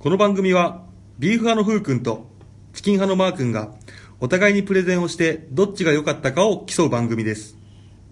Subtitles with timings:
[0.00, 0.86] この番組は
[1.18, 2.24] ビーフ派のふうくんと
[2.72, 3.74] チキン派のマーくんが
[4.18, 7.58] お互いにプレゼンをしてどっちが良かったかを競う番組です。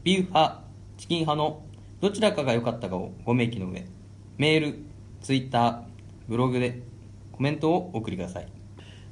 [0.04, 0.64] ビーフ派、
[0.98, 1.62] チキン派の
[2.02, 3.86] どちらかが良かったかをご明記の上、
[4.36, 4.78] メール、
[5.22, 5.80] ツイッター、
[6.28, 6.82] ブログで
[7.32, 8.48] コメントをお送りください。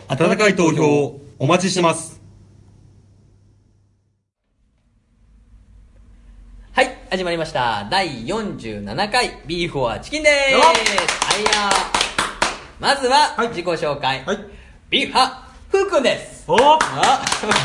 [0.09, 2.21] 温かい投票をお待ちしてます。
[6.73, 7.89] はい、始まりました。
[7.91, 12.06] 第47回、ビーフォアチキンでーすはいやー
[12.79, 13.49] まずは、はい。
[13.49, 14.25] 自己紹介。
[14.25, 14.39] はい。
[14.91, 16.45] ビーフ派、ふうくんです。
[16.49, 16.79] おあ。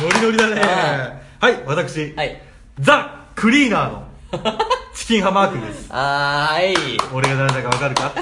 [0.02, 0.62] ノリノリだね。
[0.64, 2.42] あはい私、はい。
[2.80, 4.04] ザ・クリーナーの
[4.96, 5.92] チキン派マーくんです。
[5.92, 6.98] はーい。
[7.14, 8.12] 俺が誰だかわかるか？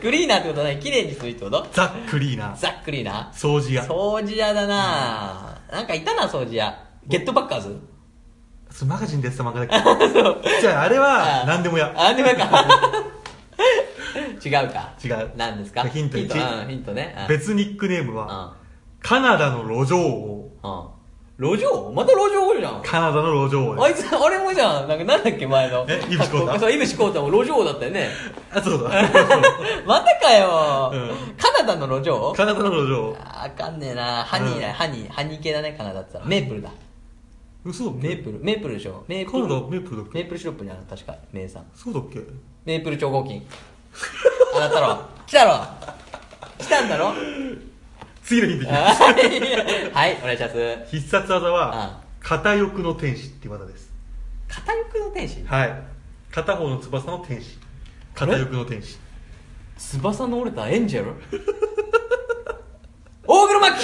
[0.00, 1.66] クリーナーってことはね、綺麗にするってこと？
[1.72, 2.56] ザ・クリーナー。
[2.56, 3.36] ザックリーナー？
[3.36, 3.82] 掃除屋。
[3.84, 5.58] 掃除屋だな。
[5.70, 5.72] ぁ。
[5.74, 6.78] なんかいたな、掃除屋。
[7.06, 7.76] ゲットバッカーズ？
[8.70, 9.78] それマガジンでやってた漫画だ
[10.32, 10.60] っけ？
[10.60, 11.92] じゃああれは何でもや。
[11.96, 12.64] あ、でもやか。
[14.44, 14.90] 違うか？
[15.04, 15.82] 違う何ですか？
[15.88, 17.14] ヒントヒント、1うん、ヒントね。
[17.22, 18.56] うん別ニックネームはう
[19.02, 20.68] カナダの路上王ん。
[20.68, 21.00] うん。
[21.56, 22.82] 路上また路上じゃん。
[22.82, 24.88] カナダの路上王あいつ、あれもじゃん。
[24.88, 25.86] なんかなんだっけ、前の。
[25.88, 26.58] えイブシコータ？
[26.60, 28.10] そう、イブシコータも路上だったよね。
[28.54, 28.90] あそうだ
[29.86, 34.22] またかよ、うんカナダの路上カナダの路上王ああかんねえな。
[34.24, 36.30] ハニーだ、うんハニー、ハニー系だね、カナダって言ったら。
[36.30, 36.68] メープルだ。
[37.64, 39.04] 嘘メープル、メープルでしょ。
[39.08, 39.46] メープル。
[39.46, 40.18] カナダメープルだっけ？
[40.18, 41.64] メープルシロップじゃん、確か、名産。
[41.74, 42.20] そうだっけ？
[42.66, 43.46] メープル超合金。
[44.56, 45.02] あなたろ。
[45.26, 45.66] 来たろ。
[46.58, 47.12] 来たんだろ。
[48.22, 50.54] 次のヒントいきまはい、お願いします。
[50.54, 53.90] す必殺技は片翼の天使っていう技です。
[54.48, 55.44] 片翼の天使？
[55.44, 55.82] はい。
[56.30, 57.58] 片方の翼の天使。
[58.14, 58.98] 片翼の天使。
[59.78, 61.14] 翼の折れたエンジェル
[63.26, 63.78] 大黒摩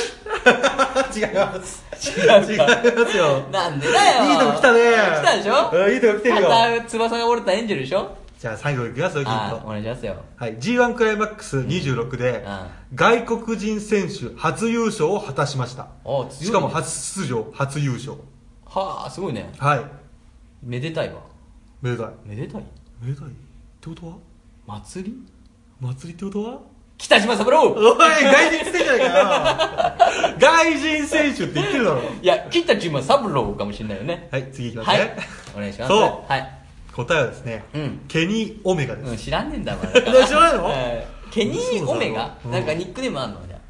[1.12, 1.20] 季！
[1.20, 1.84] 違います。
[2.20, 2.36] 違うか。
[2.38, 3.40] 違いますよ。
[3.50, 4.24] なんでだよ。
[4.30, 4.80] いいとこ来たね。
[4.80, 5.70] 来たでしょ？
[5.72, 6.48] うんいいとこ来てるよ。
[6.48, 8.16] 片翼が折れたエンジェルでしょ？
[8.46, 10.14] じゃあ最後いきますよヒンあおト願いしますよ。
[10.36, 10.56] はい。
[10.58, 12.96] G1 クライマックス26でうん。
[12.96, 15.82] 外国人選手初優勝を果たしました。
[15.82, 16.30] あ強いね。
[16.46, 16.88] しかも初
[17.20, 18.12] 出場初優勝。
[18.64, 19.52] はあすごいね。
[19.58, 19.80] はい。
[20.62, 21.22] めでたいわ。
[21.82, 22.06] めでたい。
[22.24, 22.62] めでたい？
[23.02, 23.26] めでたい。
[23.26, 23.30] っ
[23.80, 24.14] てことは？
[24.66, 25.16] 祭り？
[25.80, 26.60] 祭りってことは？
[26.98, 27.72] 北島三郎！
[27.72, 29.96] おい外人選手じゃないか
[30.30, 30.38] よ。
[30.38, 32.00] 外人選手って言ってるだろ。
[32.22, 34.28] いや北島三郎かもしれないよね。
[34.30, 34.98] はい次いきますはい。
[35.00, 35.16] ね
[35.56, 35.88] お願いします。
[35.88, 36.30] そう。
[36.30, 36.55] はい
[36.96, 38.00] 答えはですねうん。
[38.08, 39.10] ケニー・オメガです。
[39.10, 39.78] うん知らんねんだわ
[40.26, 40.64] 知らないの？
[40.64, 42.36] はいケニー・オメガ？
[42.42, 43.40] そうんなんかニックネームあんの？
[43.46, 43.60] じゃあ。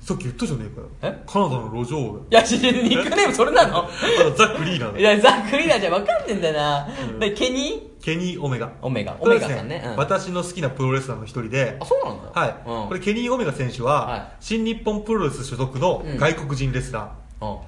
[0.00, 0.88] さっき言ったじゃねえかよ。
[1.00, 1.22] え？
[1.26, 3.88] カナダの路上王いや、ニックネームそれな の？
[4.36, 4.98] ザ・クリーナーだ。
[4.98, 6.88] いや、ザ・クリーナーじゃ分かんねえんだよな。
[7.12, 7.18] うん。
[7.20, 8.66] で、ケニケニー・オメガ。
[8.68, 9.16] ーオメガ。
[9.18, 9.82] オメガさんね。
[9.82, 11.78] うん、私の好きなプロレスラーの一人で。
[11.80, 12.38] あ、そうなんだ。
[12.38, 14.22] はい、うん、これケニー・オメガ選手は、はい。
[14.40, 16.18] 新日本プロレス所属のうん。
[16.18, 17.58] 外国人レスラー、うん。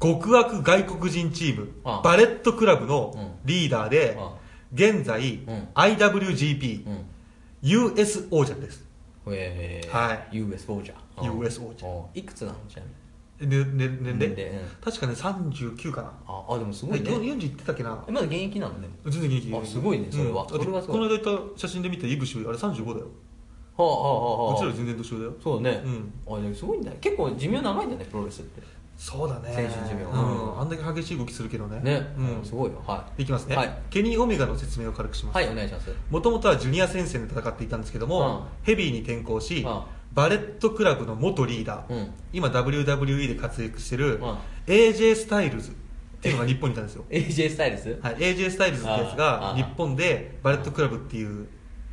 [0.00, 2.88] 極悪外国人チーム、あバレットクラブうん。
[2.88, 4.32] のリーダーで、あ
[4.74, 7.04] 現在、うん IWGP、うん。
[7.62, 8.84] US 王者です
[9.26, 10.92] えー、はい US 王者。
[11.20, 12.94] うん US 王者うんいくつなのちなみに？
[13.48, 14.50] ねね年齢？
[14.50, 17.10] うん確かね39かなあ、あ、でもすごはいいね。
[17.10, 18.88] 40いってたっけなえまだ現役なのね。
[19.06, 23.06] 全然元気あすごいねそれはうんそれはすごいこの間行った写真で見たイブシュあれ35だよ
[23.76, 24.54] はあはあはあはあ。
[24.54, 25.82] うちらより全然年上だよそうだね。
[25.84, 26.98] うんあ、でもすごいんだね。
[27.00, 28.62] 結構寿命長いんだね、プロレスって。
[28.98, 29.52] そうだね。
[29.54, 30.02] 選手寿命。
[30.02, 30.60] うん。
[30.60, 31.80] あんだけ激しい動きするけどね。
[31.80, 32.12] ね。
[32.18, 32.44] うん。
[32.44, 32.82] すごいよ。
[32.84, 33.24] はい。
[33.24, 33.78] きますね、はい。
[33.90, 35.94] ケニー・オメガの説明を軽くします、はい、お願いします。
[36.10, 38.44] もともとはジュニア戦線で戦っていたんですけども、うん。
[38.64, 39.82] ヘビーに転向し、うん。
[40.14, 42.12] バレットクラブの元リーダー、うん。
[42.32, 44.36] 今 WWE で活躍してる、うん。
[44.66, 47.04] AJ スタイルズっていうのが日本にいたんですよ。
[47.10, 51.46] AJ スタイルスはい、AJ スタイルズってやつあがあ日本でバレットクラブっていう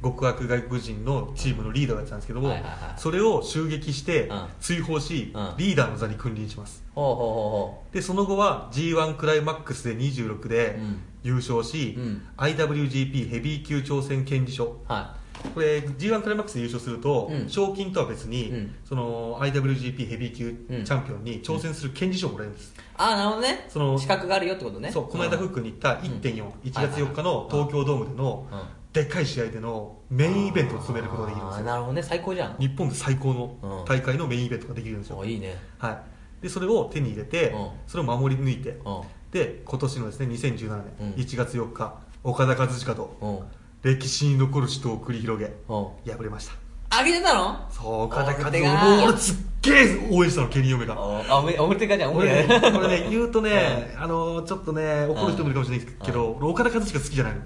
[0.04, 3.00] 極悪外国人のチームのリーダーをやってたんですけども、はいはいはい。
[3.00, 4.46] それを襲撃してうん。
[4.60, 5.54] 追放し、うん。
[5.58, 6.84] リーダーの座に君臨します。
[6.94, 11.02] ほうほうほでその後は g 1クライマックスで26でうん。
[11.24, 12.28] 優勝し、うん。
[12.38, 14.78] IWGP ヘビー級挑戦権利書う。
[14.88, 15.16] は
[15.54, 17.50] これ g 1クライマックスで優勝すると、うん。
[17.50, 18.76] 賞金とは別に、うん。
[18.84, 22.82] その IWGP ヘビー級うんチャンピオンに挑戦する権利書をもらえるんです、い。
[22.98, 23.66] ああ、なるほどね。
[23.70, 24.92] その資格があるよってことね。
[24.92, 28.60] そうこの間フックに行った1.41、月4日の東京ドームでのうん。
[28.94, 31.66] でっかい試合でのメインイベントを務めることができるんですよ。
[31.66, 32.56] なるほどね、最高じゃん。
[32.58, 33.86] 日本で最高のうん。
[33.86, 35.58] 大会のメインイベントができるんですよ、おいいね。
[35.78, 37.70] はい、でそれを手に入れて、うん。
[37.86, 39.02] それを守り抜いて、うん。
[39.32, 43.40] で今年のですね2017うん年1月4日、岡田和親とうん。
[43.84, 46.14] 歴史に残る死闘を繰り広げうん。
[46.14, 46.54] 敗れました。
[46.98, 47.68] あげてたの？
[47.70, 57.42] そう岡田和親俺すっげえ応援したのケニー・オメガおあ、おめ、おめでかじゃん、おめ俺でねこれね言うとね、あのちょっとね怒る人もいるかもしれないけど、俺岡田和親好きじゃないの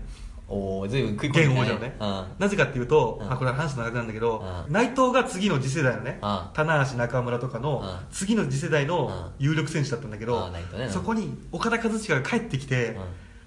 [0.50, 2.26] おー、ずいぶん食い込んでね、うん。
[2.40, 3.32] なぜかっていうと、うん。
[3.32, 4.74] あこれは話長くなるんだけど、うん。
[4.74, 6.42] 内藤が次の次世代のね、うん。
[6.54, 8.08] 棚橋中村とかの、うん。
[8.12, 10.50] 次の次世代の有力選手だったんだけど、
[10.90, 13.04] そこに岡田和親が帰ってきて、うん。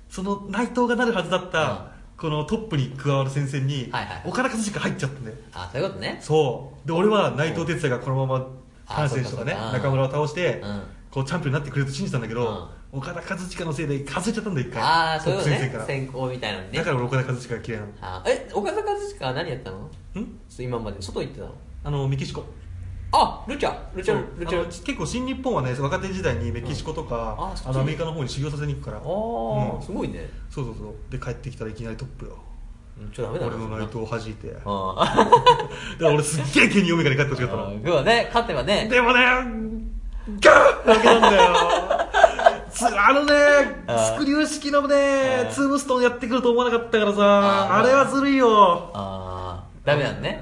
[0.09, 5.37] その内藤がなるはずだった、このトップに加わる戦線にはいはい岡田和親入っちゃったんだよ。
[5.55, 6.19] あそういうことね。
[6.21, 6.87] そう。
[6.87, 8.47] で俺は内藤哲也がこのまま
[8.87, 10.83] あハン選手とかね中村を倒して、うん。
[11.11, 14.83] こうチャンピオンになってくれると信じたんだけど、岡田和親のせいで外れちゃったんだよ一回。
[14.83, 15.73] ああそういうことね。
[15.87, 16.79] 先行みたいなのにね。
[16.79, 17.93] だから俺岡田和親が嫌いなの。
[18.03, 19.79] あえ岡田和親は何やったの？
[19.79, 19.89] ん？
[20.59, 21.55] 今まで外行ってたの？
[21.85, 22.45] あのメキシコ。
[23.13, 24.61] あルチャルチャルチャ。
[24.61, 27.53] あの結構新日本はね若手時代にメキシコとか、うん。
[27.53, 27.69] あそっち。
[27.69, 28.99] あのアメリカの方に修行させに行くから。
[28.99, 29.83] ああ、うん。
[29.83, 30.29] すごいね。
[30.51, 30.95] そうそうそう。
[31.11, 32.37] で帰ってきたらいきなりトップよ。
[33.01, 34.49] うんちょっとダメだな俺の内藤を弾いて。
[34.49, 35.27] だかあ
[35.99, 37.71] ら 俺すっげえケニーオメガに勝ってほしかったの。
[37.71, 38.87] あ要はね勝てばね。
[38.91, 39.25] でもね
[40.41, 42.12] ガーッ負けなんだよ
[42.91, 43.33] つあのね
[44.15, 48.91] スクリュー式のねツームストーンやってくると思わなかったからあさーあれはずるいよ。
[48.95, 49.42] あー
[49.85, 50.41] ダメなんね。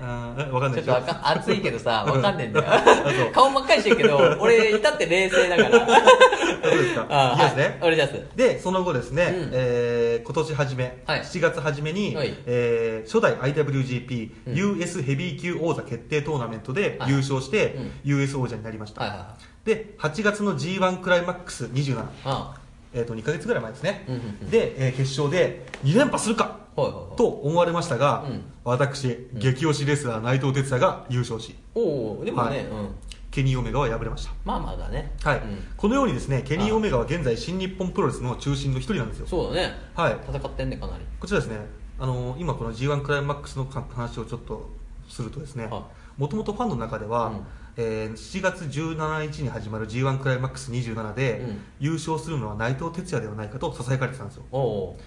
[0.52, 2.66] わかんないちょっとわか熱いけどさわかんねえんだよ。
[3.32, 5.86] 顔真っ赤にしてるけど俺至って冷静だから。
[6.62, 7.06] そうですか。
[7.08, 7.36] あい。
[7.36, 7.62] きますね。
[7.62, 8.12] はい、俺じゃす。
[8.36, 9.50] でその後ですね、うん。
[9.52, 11.20] えー今年初め、はい。
[11.22, 12.34] 7月初めに、はい。
[12.46, 14.54] えー初代 IWGP、うん。
[14.54, 17.10] US ヘビー級王座決定トーナメントではい。
[17.10, 17.90] 優勝して、うん。
[18.04, 22.54] US 王者になりました、で8月の G1 クライマックス27、あ。
[22.92, 24.04] えー、と2ヶ月ぐらい前ですね、
[24.50, 28.42] で、えー決勝で2連覇するかと思われましたが、うん。
[28.64, 32.64] 私、激推しレスラー内藤哲也が優勝しおおでもね、はい。
[32.66, 32.88] うん。
[33.30, 34.32] ケニー・オメガは敗れました。
[34.44, 35.12] まあまあだね。
[35.22, 35.64] はい、うん。
[35.76, 39.26] このようにですねケニー・オメガは現在新日本プロレスの中心の一人なんですよ。
[39.26, 39.72] そうだね。
[39.94, 40.16] はい。
[40.28, 41.04] 戦ってんねかなり。
[41.20, 41.58] こちらですね
[41.98, 44.68] あの今この G1 クライマックスの話をちょっと
[45.08, 46.20] するとですねはい。
[46.20, 47.46] もともとファンの中では、うん。
[47.76, 51.60] えー7月17日に始まる G1 クライマックス27で、うん。
[51.78, 54.44] 優勝するのは内藤哲也ではないかとささやかれてたんですよ。
[54.50, 54.98] おお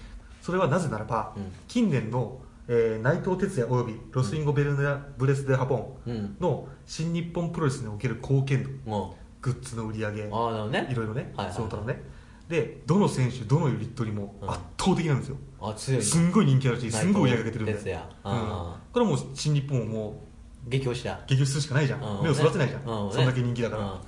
[0.44, 1.50] それはなぜならば、うん。
[1.68, 2.38] 近年の、
[2.68, 4.84] えー内藤哲也およびロスインゴ・ベルネ
[5.16, 6.36] ブレス・デ・ハポンうん。
[6.38, 10.28] の新日本プロレスにおける貢献度もグッズの売り上げね。
[10.28, 11.46] いろいろね、はいはい。
[11.46, 12.02] はいその他のね。
[12.46, 14.50] でどの選手どのユニットにもうん。
[14.50, 17.98] 圧倒的なんですよ、あ強いすんごい人気あるしすんごい売り上げてるんで、うん。
[18.24, 20.24] あこれはもう新日本をも
[20.68, 21.14] 激推しだ。
[21.14, 22.22] う激推しするしかないじゃん、うん。
[22.22, 23.12] 目を育てないじゃん、うん。
[23.12, 23.98] そんだけ人気だから、うん。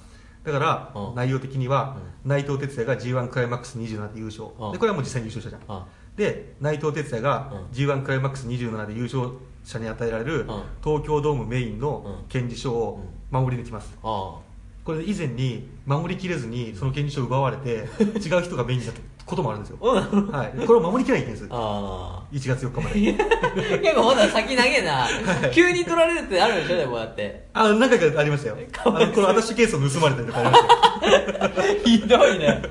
[0.44, 1.15] だから、うん。
[1.15, 4.73] 内容的には、内藤哲也が g 1クライマックス27で優勝、うん。
[4.73, 5.87] でこれはもう実際に優勝したじゃん、あ
[6.17, 7.75] で内藤哲也がうん。
[7.75, 9.29] g 1クライマックス27で優勝
[9.65, 10.47] 者に与えられるうん。
[10.83, 12.29] 東京ドームメインのうん。
[12.29, 13.97] 権利書を守り抜きます。
[14.03, 14.39] あ
[14.85, 17.89] これ以前に守りきれずにその権利書を奪われて
[18.25, 21.49] 違う人がメインになったこともあるんですよ、うんはい、これを守りきらないんです。
[21.51, 23.81] あ1月4日まで。
[23.83, 25.09] 結構まだ先投げな。
[25.53, 26.77] 急に取られるってあるでしょ？
[26.77, 27.49] でもだって。
[27.53, 28.57] あ何回かありましたよ。
[28.85, 30.81] あのこのアタッシュケースを盗まれたりとかありましたよ
[31.85, 32.62] ひどいね。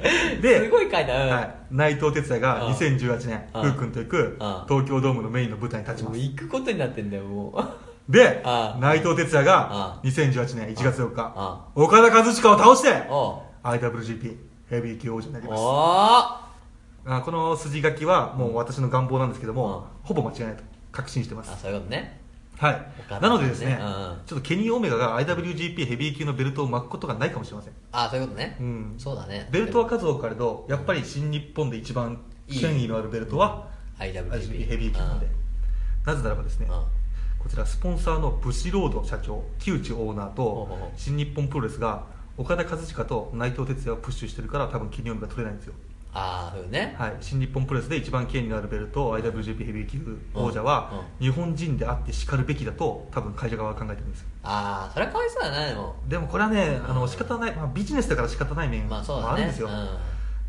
[0.41, 1.29] ですごい書いたうん。
[1.29, 2.73] はい、内藤哲也がうん。
[2.73, 3.61] 2018年うん。
[3.63, 4.37] ふうくんと行く
[4.67, 6.17] 東京ドームのメインの舞台に立ちます。
[6.17, 7.53] もう行くことになってんだよも
[8.09, 8.11] う。
[8.11, 8.81] でうん。
[8.81, 14.35] 内藤哲也が2018年1月4日う岡田和親を倒してお IWGP
[14.69, 15.59] ヘビー級王者になります。
[15.59, 16.45] お
[17.07, 19.83] あこの筋書きはもう私の願望なんですけども、うん。
[20.03, 21.51] ほぼ間違いないと確信してます。
[21.51, 22.24] あそういうことね
[22.57, 23.21] はい。
[23.21, 23.93] なのでですね、うんうん。
[24.25, 27.73] ちょっとケニー・オメガが IWGP ヘビー級のベルトを巻くことがないかもしれません。
[27.91, 28.57] あそういうことね。
[28.59, 28.95] うん。
[28.97, 29.47] そうだね。
[29.51, 33.67] ベルトは数多くあれどやっぱり新日本で一番権威のあるベルトは
[33.99, 35.27] IWGP ヘビー級なので。
[36.05, 36.83] なぜならばですねうん。
[37.45, 42.05] こちらスポンサーのブシロード社長木内オーナーと新日本プロレスが
[42.37, 45.73] 岡田和親と内藤哲也をプッシュしてるから多分ケニー・オメガ取れないんですよ
[46.17, 46.95] ああそうね。
[46.97, 54.27] はい、新日本プロレスで一番権威のあるベルト IWGP ヘビー級王者はうん日本人であってしかるべきだと多分会社側は考えてるんですよ。
[54.43, 55.95] ああそれはかわいそうだなでも。
[56.07, 59.89] でもこれはねあの仕方ない、まあ、ビジネスだから仕方ない面もまあるんですよ、うん。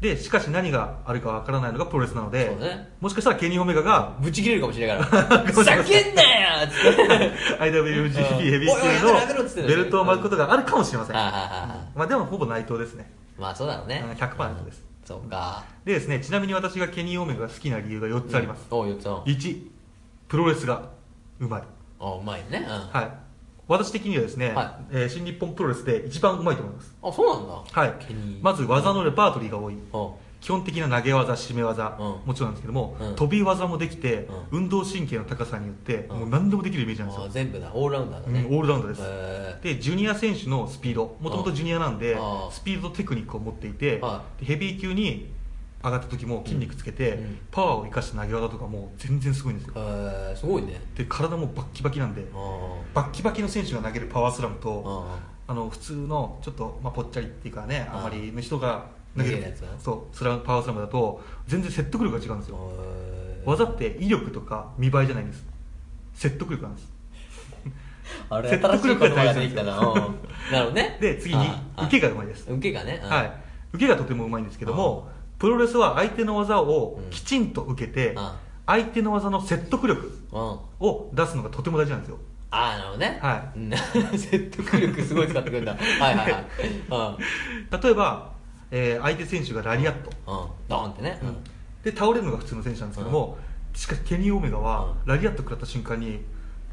[0.00, 2.92] でしかし何があるかわからないのがプロレスなので、ね。
[3.00, 5.38] もしかしたらケニー・オメガがぶち切れるかもしれないから。
[5.52, 6.28] ふざけんなよ
[6.64, 7.32] っつって。
[7.58, 13.11] IWGP ヘビー級のベルトを巻くことがあるかもしれません、まあ、でもほぼ内藤ですね。
[13.37, 14.04] まあそうだろうね。
[14.06, 15.65] うん100%ですそうか。
[15.85, 19.67] でですねちなみに私がケニー・オメガが好きな理由が4つあります、おう言ったの1
[20.29, 20.91] プロレスが
[21.39, 21.63] うまい。
[22.01, 22.59] あうまいね。
[22.59, 22.67] うん。
[22.67, 23.11] はい、
[23.69, 27.81] 私的にはですね、はえー新日本プロレスで一番うまいと思います、あそうなんだ。
[27.81, 28.05] はい。
[28.05, 29.77] ケニー、まず技のレパートリーが多い。
[29.93, 30.13] おう
[30.47, 32.29] 基本的な投げ技締め技、うん。
[32.29, 33.17] もちろんなんですけども、うん。
[33.17, 36.19] 飛び技もできて、う運動神経の高さによって、うん。
[36.21, 38.47] もう何でもできるイメージなんですよ、あ全部だオールラウンダーだね。
[38.49, 39.00] うんオールラウンドです。
[39.03, 44.00] へでジュニア選手のスピードもともとジュニアなんでうんスピードとテクニックを持っていて
[44.41, 45.33] ヘビー級に
[45.83, 47.19] 上がった時も筋肉つけて、
[47.50, 49.73] パワーを生かした投げ技とかも全然すごいんですよ。
[49.79, 50.81] えーすごいね。
[50.95, 55.09] で体もバッキバキなんであバッキバキの選手が投げるパワースラムあと
[55.49, 58.96] ああの普通のちょっと、まあ、ぽっちゃりっていうかねああまりの人が
[59.78, 60.16] そう。
[60.16, 62.58] スラムパワースラムだと全然説得力が違うんですよ。
[63.44, 65.44] 技って威力とか見栄えじゃないんです。
[66.14, 66.92] 説得力なんです。
[68.30, 69.85] あれ 説得力が大事できたなうん。
[69.85, 70.99] なるほどね。
[71.00, 71.46] で次に
[71.78, 72.50] 受けがうまいです。
[72.50, 73.00] 受けがね。
[73.02, 73.11] うん。
[73.11, 73.32] はい。
[73.73, 75.08] 受けがとてもうまいんですけども
[75.38, 80.40] プロレスは相手の技をうんきちんと受けてあ相手の技の説得力うん。
[80.80, 82.18] を出すのがとても大事なんですよ。
[82.50, 83.18] ああ、なるほどね。。
[83.20, 83.52] は
[84.14, 84.18] い。
[84.18, 85.75] 説得力すごい使ってくるんだ。
[85.75, 87.82] はいはいはい。
[87.82, 88.30] 例えば、
[88.70, 90.40] えー相手選手がラリアットうん。
[90.42, 90.49] うん。
[90.68, 91.18] ドーンってね。
[91.23, 91.37] うん。
[91.82, 93.38] で倒れるのが普通の選手なんですけども、
[93.75, 96.20] しかしケニー・オメガはラリアット食らった瞬間に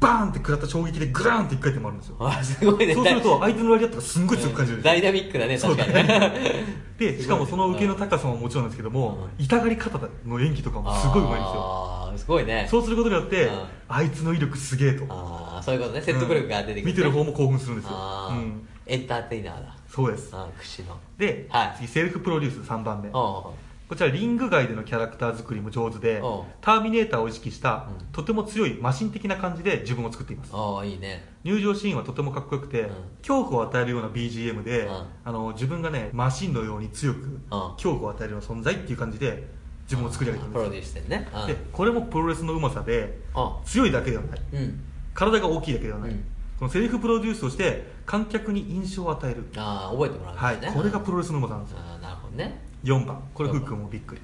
[0.00, 2.94] バーンって食らった衝撃でグラーンって一回転回るんですよ あ、すごいね。
[2.94, 6.32] そうすると相手のラリアットがすんごい強く感じるんですよダイナミックだね、そう確かにね。
[6.98, 12.66] でしかもその受けの高さももちろんですけども、痛がり方の演技とかもすごいうまいんですよああ、すごいね。
[12.70, 16.00] そうすることによって、うんあいつの威力すげえとああ、そういうことね。
[16.00, 19.76] 説得力が出てくる、うん見てる方も興奮するんですよ、ああ、うん、エンターテイナーだ。
[19.94, 20.34] そうです。
[20.34, 20.98] ああ、串の。
[21.16, 21.74] で、はい。
[21.76, 23.10] 次セルフプロデュース3番目。
[23.12, 23.54] お
[23.86, 26.20] こちらリング外でのキャラクター作りも上手でう。
[26.20, 28.06] んターミネーターを意識した、うん。
[28.06, 30.50] とても強いマシン的な感じで自分を作っています。
[30.52, 31.24] おおいいね。
[31.44, 32.88] 入場シーンはとてもかっこよくて、うん。
[33.18, 35.06] 恐怖を与えるような BGM で、うん。
[35.24, 37.40] あの自分がねマシンのように強く、
[37.76, 39.46] 恐怖を与えるような存在っていう感じで
[39.84, 41.28] 自分を作り上げてるんプロですデュースしてんね。
[41.32, 41.46] うん。
[41.46, 44.40] でこれもプロレスのうまさでう強いだけではない。
[44.56, 44.80] ん。
[45.12, 46.24] 体が大きいだけではない、うん
[46.58, 50.76] このセルフプロデュースとして観客に印象を与える、ああ、覚えてもらうんはいですね。
[50.76, 51.78] これがプロレスのうまさなんですよ。
[51.80, 52.60] ああ、なるほどね。
[52.84, 53.20] 4番。
[53.34, 54.20] これフックもびっくり。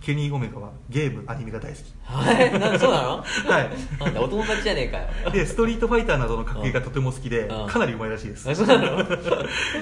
[0.00, 1.82] ケニー・オメガはゲームアニメが大好き。
[2.04, 2.58] はい。
[2.58, 3.16] な んそうなの？
[3.18, 4.02] はい。
[4.02, 5.30] なんだ、お友達じゃねえかよ。
[5.30, 7.66] でストリートファイターなどの格ゲーがとても好きでうん。
[7.66, 8.48] かなりうまいらしいです。
[8.50, 9.04] あそうなの？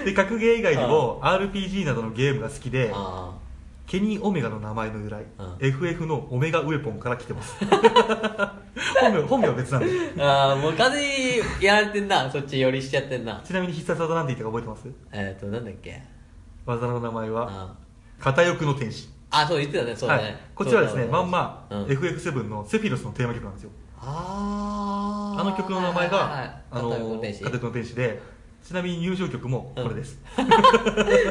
[0.04, 3.30] で格ゲー以外にも RPG などのゲームが好きであ
[3.88, 5.66] ケニー・オメガの名前の由来、うん。
[5.66, 7.56] FF のオメガウェポンから来てます。
[9.00, 9.86] 本名本名は別なんで。
[9.88, 12.30] ーあー、もう完全にやられてんな。
[12.30, 13.40] そっち寄りしちゃってんな。
[13.42, 14.88] ちなみに必殺技なんて言ったか覚えてます？
[15.10, 16.02] えっと、なんだっけ？
[16.66, 17.74] 技の名前はあ
[18.20, 19.08] 片翼の天使。
[19.30, 21.84] あ、そう言ってたね、そうだはねい。、こちらはですねそうだまんま、うん。
[21.86, 23.70] FF7 のセフィロスのテーマ曲なんですよ。
[24.02, 25.40] あー。
[25.40, 27.42] あの曲の名前が、あの片翼の天使。
[27.44, 28.20] 片翼の天使で
[28.62, 30.18] ちなみに入場曲もこれです、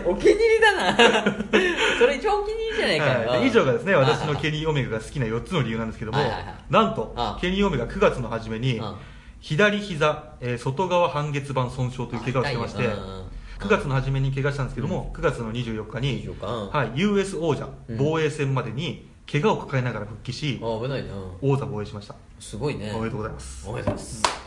[0.06, 0.98] お気に入りだな。
[2.00, 6.56] それ一番お気に入りじゃないかよ、はい、で以上がですねはい私のケニー・オメガが好きな4つの理由なんですけども、はいはいはい。
[6.70, 8.96] なんとあケニー・オメガ9月の初めにうん。
[9.40, 13.28] 左膝、えー外側半月板損傷という怪我をしてましてあ痛いようんうん
[13.60, 16.70] 9月の初めに怪我したんですけども、9月の24日に24日うん。
[16.70, 17.98] はい、US 王者うん。
[17.98, 21.10] 防衛戦までに怪我を抱えながら復帰し、あ危ないね、
[21.42, 21.52] うん。
[21.54, 22.94] 王座防衛しました、すごいね。
[22.96, 23.68] おめでとうございます。
[23.68, 24.47] おめでとうございます、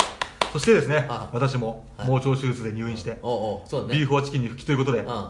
[0.52, 2.08] そしてですねあ私もはい。
[2.08, 3.94] 盲腸手術で入院して、おうおうそうだね。
[3.94, 5.28] ビーフォアチキンに復帰ということで、うん。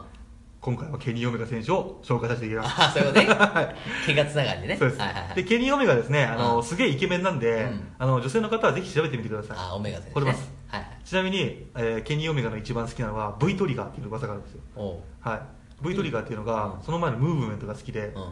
[0.60, 2.82] 今回はケニー・オメガ選手を紹介させていただきます。
[2.82, 3.26] あそういうことね。
[3.34, 4.14] はい。
[4.14, 4.76] 怪我つながりでね。
[4.76, 5.34] そうです、はいはいはい。
[5.36, 6.62] でケニー・オメガですねあの、うん。
[6.62, 7.92] すげえイケメンなんで、うん。
[7.98, 9.56] あの女性の方はぜひ調べてみてください。
[9.58, 10.50] あオメガ選手、れます。
[10.68, 10.90] はいはい。
[11.02, 14.98] ちなみに、えーケニー・オメガの一番好きなのは V トリガーっていう技があるんですよ、おう。
[15.20, 15.40] はい、
[15.82, 16.82] V トリガーっていうのが、うん。
[16.82, 18.24] その前のムーブメントが好きで、うん。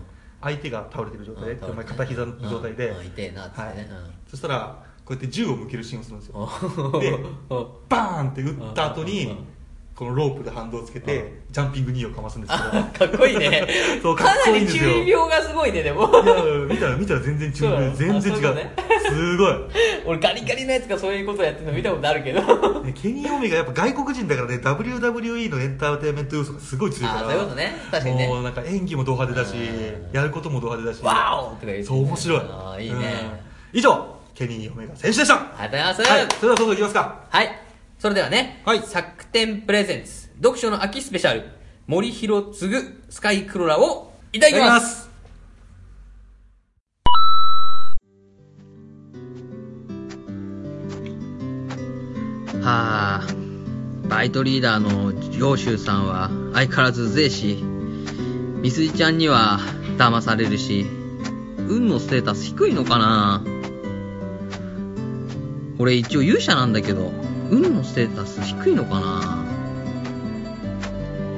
[0.42, 2.98] 相手が倒れてる状態で、うん倒れてねお前片膝の状態で、うん。
[2.98, 3.66] うん痛えなっつってね。
[3.68, 3.76] はい。
[3.76, 3.86] うん。
[4.28, 7.00] そしたらこうやって銃を向けるシーンをするんですよ。
[7.00, 7.18] で
[7.88, 9.34] バーンって撃った後に、
[9.94, 13.66] このロープで反動をつけて、うんジャンピング2をかますんですけどあかっこいいね。
[14.02, 16.02] そうかなり中二病がすごいねでも。
[16.22, 16.34] いや
[16.68, 17.70] 見たら見たら全然違そう。
[17.70, 18.54] なのう全然違う。
[18.54, 18.74] ね。
[19.08, 19.54] すごい。
[20.04, 22.82] 俺ガリガリのやつがそういうことやってるの見たことあるけど。
[22.82, 27.20] ねケニー・オメガやっぱ外国人だからね WWE のエンターテインメント要素がすごい強いから。
[27.20, 27.76] あそういうことね。
[27.90, 28.26] 確かにね。
[28.28, 30.12] もうなんか演技もド派手だしうん。
[30.12, 31.02] やることもド派手だし。
[31.02, 32.40] ワオとか言ってそう面白い。
[32.40, 32.96] あーいいね。
[33.72, 33.78] うん。
[33.78, 35.34] 以上ケニー・オメガ選手でした。
[35.34, 36.38] はありがとうございます、い。
[36.38, 37.26] それではそろそろいきますか。
[37.28, 37.58] はい。
[37.98, 38.82] それではね、はい。
[38.82, 41.42] 作展プレゼンツ、読書の秋スペシャル、
[41.88, 42.76] 森弘次
[43.10, 45.02] スカイクロラをいただきます。
[45.02, 45.08] す
[52.62, 53.26] はあ、
[54.08, 57.56] バイトリーダーの上州さんは相変わらず税し、
[58.62, 59.58] みすじちゃんには
[59.96, 60.86] 騙されるし、
[61.66, 63.57] 運のステータス低いのかな
[65.78, 67.12] 俺一応勇者なんだけど、
[67.50, 69.44] 運のステータス低いのかな？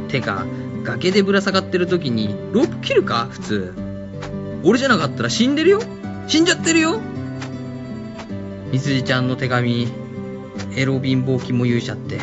[0.09, 0.47] てか、
[0.83, 3.29] 崖でぶら下がってる時にロープ切るか？
[3.31, 3.75] 普通。
[4.65, 5.81] 俺じゃなかったら死んでるよ？
[6.27, 7.01] 死んじゃってるよ？
[8.73, 9.89] みすじちゃんの手紙、
[10.77, 12.19] エロ貧乏肝勇者って。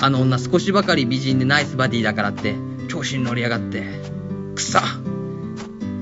[0.00, 2.54] あの女少しばかり美人でナイスバディだからって、
[2.88, 3.84] 調子に乗りやがって。
[4.54, 4.78] くそ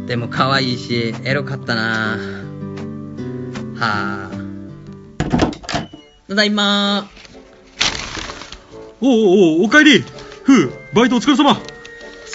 [0.06, 2.18] でも可愛いし、エロかったな
[3.76, 4.39] はあ。
[6.30, 7.10] ただいま。
[9.00, 10.04] おうおうおかえり。
[10.44, 11.60] ふうバイトお疲れ様。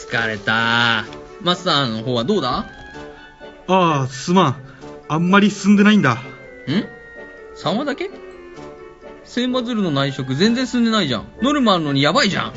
[0.10, 1.06] 疲れた。
[1.42, 2.50] マスターの方はどうだ？
[2.50, 2.66] ん
[3.68, 4.56] ああすまん。
[5.08, 6.18] あんまり進んでないんだ
[7.56, 8.10] ?3 話だけ？
[9.24, 11.28] 千羽鶴の内職全然進んでないじゃん。
[11.42, 12.54] ノルマあるのにやばいじゃん。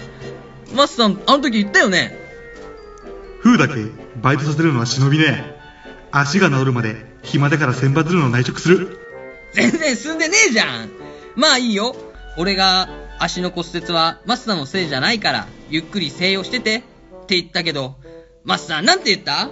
[0.74, 2.18] マスター、あの時言ったよね？
[3.42, 3.74] ふうだけ
[4.20, 5.56] バイトさせるのは忍びね
[6.10, 8.98] 足が治るまで暇だから千羽鶴の内職する。
[9.52, 10.90] 全然進んでねえじゃん
[11.38, 11.94] まあいいよ。
[12.36, 12.88] 俺が
[13.20, 16.80] 足の骨折はマスターのせいじゃないから、ゆっくり静養しててっ
[17.26, 17.94] て言ったけど、
[18.42, 19.48] マスターなんて言った？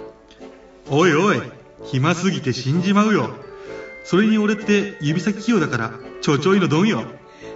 [0.89, 1.41] おいおい
[1.85, 3.29] 暇すぎて死んじまうよ。
[4.03, 7.05] それに俺って指先器用だから、ちょちょいのドンよ。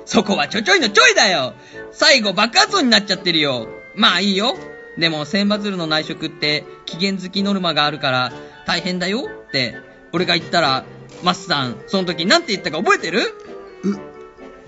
[0.05, 1.53] そこはちょちょいのちょいだよ
[1.91, 4.55] 最後爆発音になっちゃってるよまあいいよ
[4.97, 8.31] でも千羽鶴の内職って期限付きノルマがあるから
[8.65, 9.75] 大変だよって
[10.11, 10.85] 俺が言ったら
[11.23, 13.21] マスさんその時なんて言ったか覚えてる？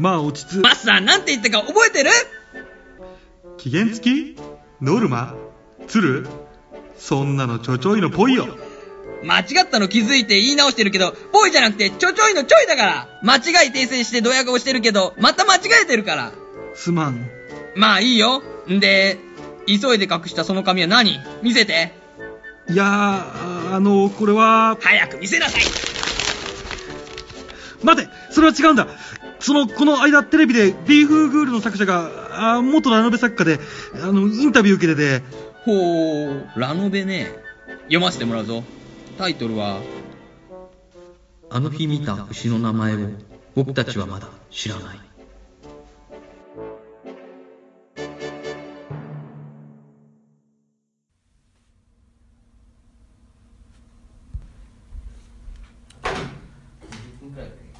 [0.03, 2.09] まあ落ち着マスさんなんて言ったか覚えてる？
[3.57, 4.37] 期限付き？
[4.81, 5.33] ノルマ？
[5.87, 6.27] 鶴？
[6.97, 8.47] そんなのちょちょいのぽいよ。
[9.23, 13.07] 間違ったの気づいて言い直してるけど、ぽいじゃなくてちょちょいのちょいだから。
[13.23, 16.33] 間違い訂正してドヤ顔してるけど、また間違えてるから。
[16.75, 17.25] すまん。
[17.77, 18.43] まあいいよ。
[18.69, 19.19] んで、
[19.67, 21.17] 急いで隠したその紙は何？
[21.43, 21.93] 見せて。
[22.69, 25.61] いやー、あの、これは、早く見せなさい。
[27.83, 28.87] 待てそれは違うんだ
[29.43, 33.59] その、この間テレビで、ビーフグールの作者が、あー元ラノベ作家で、
[34.01, 35.21] あの、インタビュー受けてて、
[35.65, 37.29] ほう、ラノベね。
[37.83, 38.63] 読ませてもらうぞ。
[39.17, 39.81] タイトルは、
[41.49, 43.09] あの日見た牛の名前を
[43.53, 45.02] 僕たちはまだ知らない。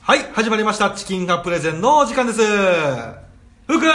[0.05, 0.91] はい、始まりました。
[0.91, 2.41] チキンカプレゼンのお時間です。
[2.41, 3.89] ふうくん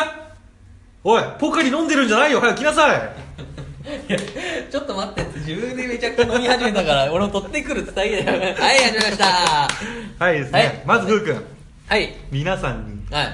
[1.05, 2.41] おい、ポカリ飲んでるんじゃないよ。
[2.41, 3.13] 早く来なさい。
[4.09, 4.19] いや、
[4.71, 8.55] ちょっと待ってって、自分でめちゃくちゃ飲み始めたから、俺も取ってくるってだけだよ。
[8.55, 9.27] はい、始めました。
[10.25, 10.59] はいですね。
[10.59, 11.45] はいまずふうくん、
[11.89, 12.17] はい。
[12.31, 13.27] 皆さんにはい。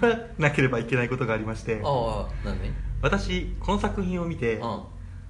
[0.00, 2.70] 謝らなければいけないことがありまして、おうなんで
[3.02, 4.84] 私、この作品を見てうん。、は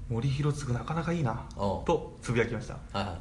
[0.09, 2.75] 森弘次なかなかいいな、とつぶやきました。
[2.75, 3.19] いは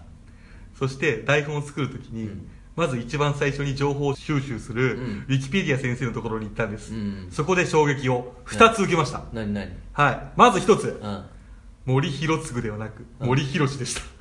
[0.78, 6.94] そして台本を作るときに、うんまず一番最初に情報収集する、うんウィキペディア先生のところに行ったんです。
[6.94, 9.24] うんそこで衝撃を2つ受けました。
[9.34, 9.36] い。
[9.36, 10.32] なになにはい。
[10.38, 11.24] まず1つ、うん。
[11.86, 14.17] 森弘次ではなく、うん森弘でした。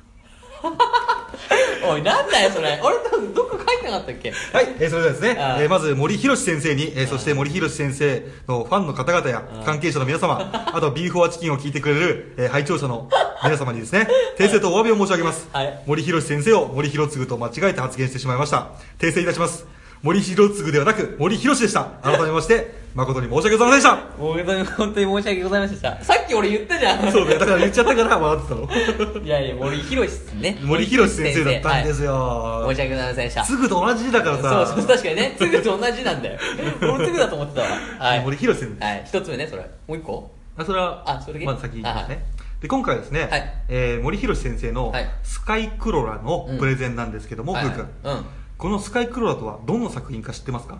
[1.85, 2.79] おい、なんだよ、それ。
[2.83, 2.95] 俺、
[3.33, 4.31] どっか書いてなかったっけ？
[4.53, 13.09] はい、えーそれではですね、あーえーまず森博先生に、えーそして森博先生のファンの方々や関係者の皆様、 あとビーフォアチキンを聞いてくれる、えー拝聴者の
[13.43, 15.47] 皆様にですね、訂正とお詫びを申し上げます。
[15.51, 18.67] はい森博先生を森博次と間違えて発言してしまいました。
[18.99, 19.65] 訂正いたします。
[20.03, 21.83] 森博次ではなく森博でした。
[22.03, 24.17] 改めまして、誠に申し訳ございませんでした。
[24.17, 26.03] 本当に、本当に申し訳ございませんでした。
[26.03, 27.11] さっき俺言ったじゃん。
[27.11, 29.21] そうね、だから言っちゃったから笑ってたの。
[29.23, 30.07] いやいや、森博
[30.41, 30.57] ね。
[30.63, 32.11] 森博先生だったんですよ。
[32.11, 32.65] よ。
[32.69, 33.45] 申し訳ございませんでした。
[33.45, 34.65] すぐと同じ字だからさ。
[34.65, 35.35] そうそう、確かにね。
[35.37, 36.39] つぐと同じなんだよ。
[36.81, 37.67] 俺もつぐだと思ってたわ。
[37.99, 38.21] はい。
[38.21, 39.03] 森博先生はい。
[39.05, 39.61] 一つ目ね、それ。
[39.87, 40.31] もう一個？
[40.57, 42.23] あそれはあそれまず先に言いますね、はい
[42.59, 48.25] で今回はですね、はいえー森博先生のはいスカイクロラのプレゼンなんですけども、はいくんうん。
[48.57, 50.79] このスカイクロラとはどんな作品か知ってますか？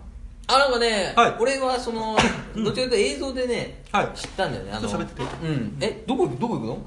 [0.50, 2.16] あ、なんかね、はい俺はその、
[2.56, 4.72] どちらかというと映像でね、はい知ったんだよね。
[4.72, 5.76] あのちょっと喋っててうん。
[5.80, 6.86] え、どこ行く、どこ行くの？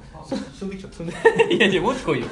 [0.58, 1.04] 衝撃ちゃった
[1.54, 2.26] いやいや、もっと来いよ。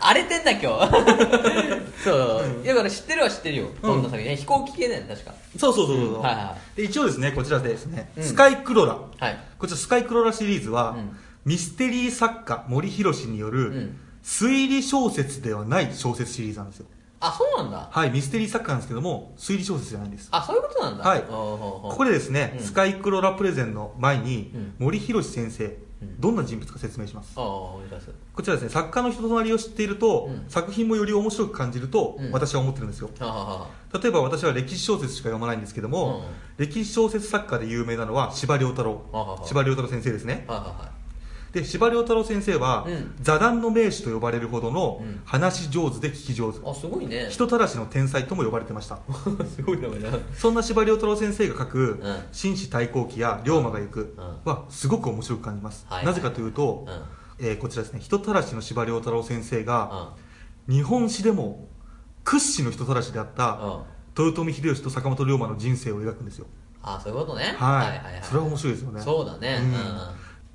[0.00, 0.64] 荒れてんだ、今日。
[2.02, 2.66] そう。
[2.66, 3.68] だから知ってるは知ってるよ。
[3.82, 4.34] どんな作品。
[4.36, 5.34] 飛行機系だよね、確か。
[5.58, 9.38] そうそうそうそう、はいはで一応ですねこちらでですね、うんスカイクロラはい。
[9.58, 16.86] こちらスカイクロラシリーズは、うんミステリー作家森博による、うん推理小説ではない小説シリーズなんですよ
[17.22, 17.88] あ、そうなんだ。
[17.90, 20.28] はいミステリー作家なんですけども推理小説じゃないんです。
[20.32, 21.08] あ、そういうことなんだ。
[21.08, 21.22] はい。
[21.22, 22.64] ここでですね、うん。
[22.64, 24.74] スカイクロラプレゼンの前に、うん。
[24.78, 25.64] 森博先生、
[26.02, 26.20] うん。
[26.20, 27.34] どんな人物か説明します。
[27.36, 28.10] ああ、お願いします。
[28.34, 30.44] こちらですね作家の人となりを知っていると、うん。
[30.48, 32.32] 作品もより面白く感じると、うん。
[32.32, 33.10] 私は思ってるんですよ。
[33.18, 36.24] 例えば私は歴史小説しか読まないんですけども、
[36.56, 39.02] 歴史小説作家で有名なのは司馬遼太郎。
[39.44, 40.44] 司馬遼太郎先生ですね。
[40.48, 40.52] あ。
[40.52, 41.01] はいはいはい。
[41.52, 47.28] で司馬遼太郎先生は、うん座談の名手と呼ばれるほどのうん話し上手で聞き上手、あ、すごいね。
[47.30, 48.98] 人たらしの天才とも呼ばれてました
[49.54, 50.08] すごい名前だ。
[50.34, 57.46] そんな司馬遼太郎先生が書くうん「紳士対抗記」や「龍馬が行くうん」はすごく面白く感じます、はいはいなぜかというと、うん。
[57.46, 60.08] えーこちらですね人たらしの司馬遼太郎先生が、
[60.68, 60.74] うん。
[60.74, 61.68] 日本史でも
[62.24, 63.84] 屈指の人たらしであった、
[64.16, 64.24] うん。
[64.26, 66.46] 豊臣秀吉と坂本龍馬の人生を描くんですよ
[66.82, 67.54] あ、そういうことね。
[67.58, 69.58] はいそれは面白いですよねそうだね。
[69.60, 69.76] ううんん。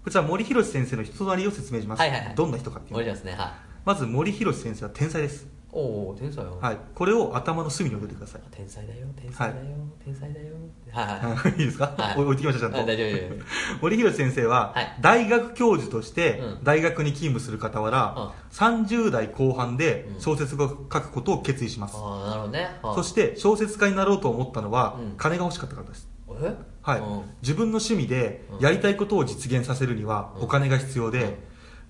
[0.08, 2.36] こちら森博先生の人となりを説明します、はいはいはい。
[2.36, 3.02] どんな人かっていうの。
[3.02, 3.38] お願いしますね。
[3.38, 3.52] はい。
[3.84, 6.58] まず森博先生は天才です、おお天才よ。
[6.62, 8.41] はい、これを頭の隅に置いてください。
[8.50, 9.65] 天才だよ、天才だよ、
[10.02, 10.54] 天才だよ。
[10.93, 11.36] はいはい。
[11.36, 11.52] はい。
[11.60, 12.15] いいですか、はい。
[12.17, 12.78] お置いてきましたちゃんと。
[12.78, 13.43] あ大丈夫大丈夫。
[13.84, 14.98] 森博先生ははい。
[15.02, 16.63] 大学教授としてうん。
[16.63, 18.30] 大学に勤務する傍ら、うん。
[18.56, 20.22] 30代後半でうん。
[20.22, 22.80] 小説を書くことを決意します、ああ、なるほどね。
[22.82, 25.17] あそして小説家になろうと思ったのは、うん。
[25.17, 26.08] 金が欲しかったからです。
[26.41, 26.56] え？
[26.88, 27.21] はい、うん。
[27.41, 28.60] 自分の趣味でうん。
[28.60, 30.43] やりたいことを実現させるにはうん。
[30.45, 31.34] お金が必要で、うん。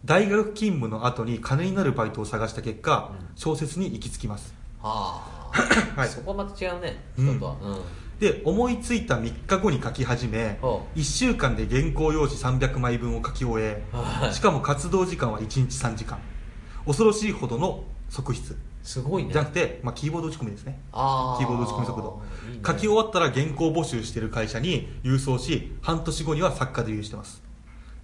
[0.06, 3.28] 大学勤務の後に金になるバイトを探した結果、うん。
[3.36, 4.56] 小説に行き着きます。
[4.82, 5.52] あ
[5.96, 6.10] あ、はい。
[6.10, 7.26] そこはまた違うね、うん。
[7.26, 7.56] 人とは。
[7.62, 7.78] うん。
[8.20, 14.34] で思いついた3日後に書き始めほ1週間で原稿用紙300枚分を書き終えはい。
[14.34, 16.18] しかも活動時間は1日3時間。
[16.88, 18.56] 恐ろしいほどの側筆
[18.88, 19.34] すごいね。
[19.34, 20.80] じゃなくて、まあ、キーボード打ち込みですね。
[20.94, 21.40] あー。
[21.40, 22.22] キーボード打ち込み速度。
[22.50, 22.64] いいね。
[22.66, 27.44] 書き終わったら原稿募集している会社に郵送し半年後には作家デビューしてます。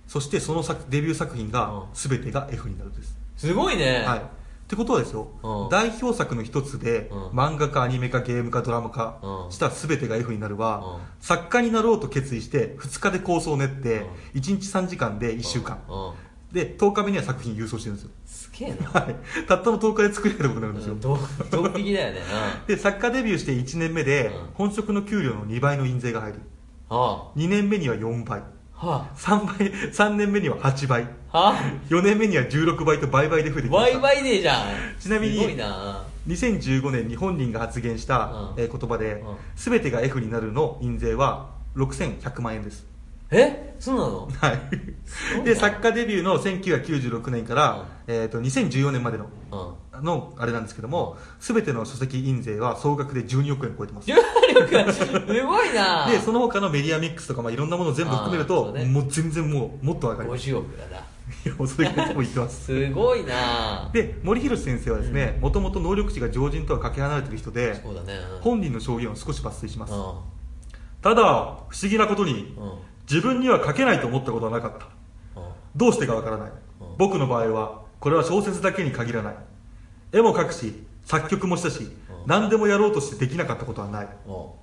[0.08, 1.84] そしてその作デビュー作品がうん。
[1.94, 4.04] 全てが F になるんです、すごいね。
[4.06, 4.20] はい。
[4.20, 4.22] っ
[4.68, 5.70] てことはですよ、うん。
[5.70, 7.28] 代表作の一つで、うん。
[7.28, 9.52] 漫画かアニメかゲームかドラマか、うん。
[9.54, 11.02] した全てが F になるは、うん。
[11.22, 16.08] 作家になろうと決意して2日で構想を練って、1日3時間で1週間、うん。
[16.08, 16.14] うん。
[16.52, 18.12] で10日目には作品郵送してるんですよ。
[18.23, 18.23] す
[18.66, 19.02] げえな。
[19.02, 19.16] はい。
[19.48, 22.22] たったの10日で作れたことになるんですよ、どドン引きだよね。
[22.68, 24.32] で作家デビューして1年目で、うん。
[24.54, 26.38] 本職の給料の2倍の印税が入る。
[26.90, 28.42] うんは2年目には4倍。
[28.76, 28.86] あ。
[28.88, 31.08] は3倍 3年目には8倍。
[31.32, 31.40] あ。
[31.40, 31.56] は
[31.90, 34.00] 4年目には16倍と倍々で増えてきました。
[34.00, 34.66] ワイワイデーじゃん。
[35.00, 36.04] ちなみにすごいな。
[36.28, 38.62] 2015年に本人が発言した、うん。
[38.62, 39.36] えー言葉で、うん。
[39.56, 42.86] 全てが F になるの印税は6100万円です
[43.34, 43.76] え？
[43.80, 44.30] そうなの？
[44.32, 45.44] はい。
[45.44, 49.84] で作家デビューの1996年から、えー、と2014年までのうん。
[50.04, 54.08] のあれなんですけども全ての書籍印税は総額で12億円超えてます。
[54.08, 54.16] 重
[54.54, 55.06] 力 す
[55.44, 56.08] ごいな。
[56.10, 58.86] でその他のメディアミックスとか、まあ、いろんなものを全部含めると、ね。
[58.86, 60.50] もう全然もうもっと上がります。
[60.50, 61.04] い50億だな。
[61.46, 62.66] やもうそれぐらい多分言ってます。
[62.66, 63.90] すごいな。
[63.94, 67.82] で森博先生はですねもともと能力値が常人とはかけ離れてる人でね。
[67.86, 68.42] うん。
[68.42, 69.94] 本人の証言を少し抜粋します。
[69.94, 69.96] う
[71.02, 71.24] ただ
[71.70, 72.44] 不思議なことにんうん
[73.10, 74.86] 自分には書けないと思ったことはなかった。
[75.40, 76.50] うんどうしてかわからない。
[76.50, 76.54] うん
[76.98, 79.36] 僕の場合はこれは小説だけに限らない。
[80.12, 81.92] 絵も描くし作曲もしたし
[82.28, 84.06] 何でもやろうとしてできなかったことはない。
[84.06, 84.60] っも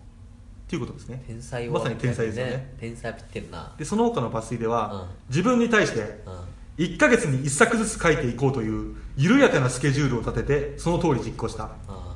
[0.68, 1.22] ていうことですね。
[1.24, 2.74] う天才をまさに天才ですよね。
[2.78, 3.74] 天才ピってるな。
[3.76, 11.70] でその他の抜粋では、うん自分に対してうん1ヶ月に1作ずつ書いていこうという緩やかなスケジュールを立ててその通り実行した。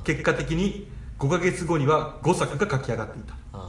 [0.04, 3.34] 結果的に5ヶ月後には5作が書き上がっていた。
[3.52, 3.63] あ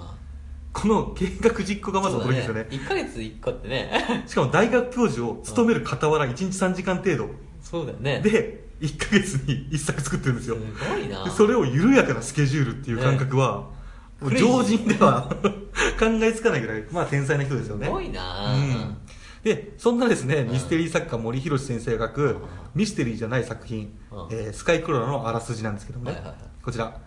[0.75, 2.67] この計画実行がまず驚きですよね。
[2.69, 3.89] 1ヶ月1個ってね。
[4.27, 7.29] しかも大学教授を務める傍ら1日3時間程度。
[7.61, 8.19] そうだよね。
[8.19, 10.57] で1ヶ月に1作作ってるんですよ。
[10.57, 11.23] すごいな。
[11.23, 13.69] でそれを緩やかなスケジュールっていう感覚は、
[14.19, 15.33] もう常人では
[15.97, 17.85] 考えつかないぐらい、まあ、天才な人ですよね。
[17.85, 18.53] すごいな。
[18.53, 18.97] うん、
[19.45, 20.51] でそんなですねん。
[20.51, 22.37] ミステリー作家森博先生が書く
[22.75, 26.37] ミステリーじゃない作品うん「えースカイクロラ」のあらすじなんですけどもね、はいはいはい。
[26.61, 26.99] こちら。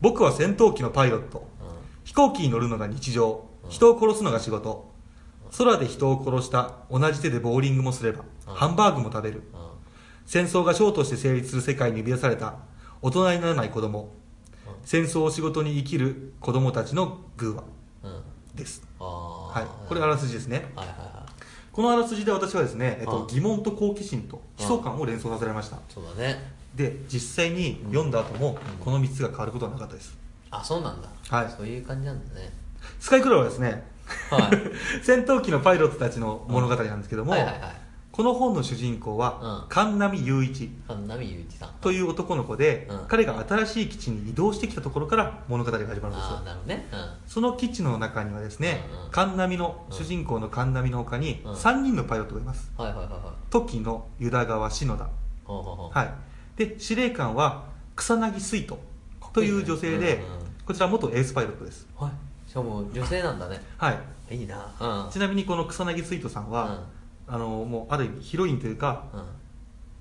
[0.00, 1.38] 僕は戦闘機のパイロット。
[1.38, 1.51] うん
[2.04, 3.44] 飛行機に乗るのが日常。
[3.46, 4.90] うん人を殺すのが仕事。
[5.56, 6.78] 空で人を殺した。
[6.90, 8.24] 同じ手でボーリングもすれば。
[8.48, 8.54] うん。
[8.54, 9.42] ハンバーグも食べる。
[9.54, 9.60] うん。
[10.26, 12.56] 戦争がショーとして成立する世界に生み出された。
[13.02, 14.10] 大人にならない子供。
[14.84, 17.62] 戦争を仕事に生きる子供たちの偶話。
[18.02, 18.22] うん。
[18.56, 18.82] です。
[18.98, 19.88] はい。
[19.88, 20.72] これあらすじですね。
[20.74, 21.32] はいはいはい。
[21.72, 25.78] このあらすじで私はですね、えっとうん疑問と好奇心と悲壮感を連想させられました。
[25.88, 26.52] そうだね。
[26.74, 30.18] で実際に読んだ後もこの3つが変わることはなかったです。
[30.50, 31.50] あそうなんだはい。
[31.50, 32.50] そういう感じなんだね。
[33.00, 33.84] スカイクロラはですね、
[34.30, 34.50] はい。
[35.02, 37.60] 戦闘機のパイロットたちの物語なんですけども、はいはいはい。
[38.10, 39.68] この本の主人公は、うん。
[39.70, 40.68] 神波雄一。
[40.86, 41.70] 神波雄一さん。
[41.80, 42.98] という男の子で、うん。
[43.08, 46.40] 彼が新しい基地に移動してきたところから物語が始まるんですよ。
[46.44, 46.86] なるほどね。
[47.26, 49.10] その基地の中にはですね、うんうん。
[49.10, 51.52] 神波の、主人公の神波の他にうん。
[51.54, 52.70] 3人のパイロットがいます。
[52.78, 53.12] うんはいはいはい。
[53.14, 55.08] はい時の湯田川篠田
[55.44, 55.98] ほうほうほう。
[55.98, 56.14] はい。
[56.56, 57.64] で司令官は
[57.96, 58.80] 草薙水斗
[59.32, 61.88] という女性で、うんうんこちら元エースパイロットです。
[61.96, 62.50] はい。
[62.50, 63.60] しかも女性なんだね。
[63.78, 63.98] は
[64.30, 64.36] い。
[64.36, 65.04] いいな。
[65.04, 65.10] うん。
[65.10, 66.84] ちなみにこの草薙水斗さんは、
[67.26, 69.20] あのもうある意味ヒロインというか、うん。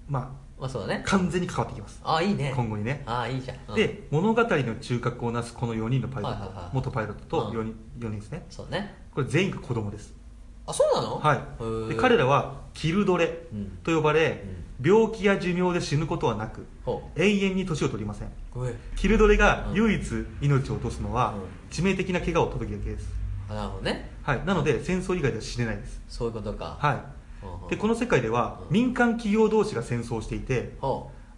[0.08, 1.04] ままあそうだね。
[1.04, 2.00] あ、完全に関わってきます。
[2.04, 2.54] ああいいね。
[2.56, 3.02] 今後にね。
[3.08, 3.58] ああいいじゃん。
[3.70, 3.76] うん。
[3.76, 7.58] で物語の中核をなすこの4人のパイロット、元パイロットとうん。
[7.58, 8.46] 4, 人4人ですね。
[8.50, 8.94] そうね。
[9.16, 10.14] これ全員が子供です。
[10.68, 11.18] あそうなの？
[11.18, 11.36] は
[11.90, 11.90] い。
[11.90, 13.80] で彼らはキルドレうん。
[13.84, 14.44] と呼ばれ、
[14.84, 18.30] 病気や寿命で死ぬことはなくほ永遠に年を取りません。
[18.96, 19.76] キルドレがうん。
[19.76, 21.42] 唯一命を落とすのは、うん。
[21.70, 23.08] 致命的な怪我を負った時だけです、
[23.50, 24.12] あなるほどね。
[24.24, 26.78] はい、なので戦争以外では死ねないです、そういうことか。
[26.80, 26.94] は
[27.68, 28.74] い、でこの世界ではうん。
[28.74, 30.74] 民間企業同士が戦争をしていて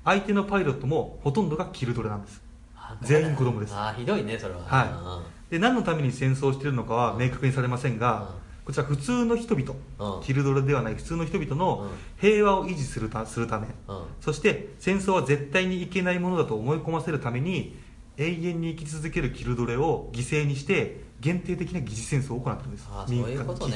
[0.05, 2.41] 相手のパイロットもほとんどがキルドレなんです。
[2.75, 3.73] あ全員子供です。
[3.73, 4.61] ああひどいねそれは。
[4.61, 5.51] はい。
[5.51, 8.29] で何のために戦争をしているのかは明確にされませんが、
[8.65, 9.73] こちら普通の人々、
[10.17, 10.23] うん。
[10.23, 11.89] キルドレではない普通の人々のうん。
[12.17, 14.03] 平和を維持するたするため、うん。
[14.21, 17.77] そして戦争は絶対にいけないものだと思い込ませるために
[18.17, 22.87] 永遠に生き続けるキルドレを犠牲にして限定的な疑似戦争を行っているんです。
[22.91, 23.67] あそういうこと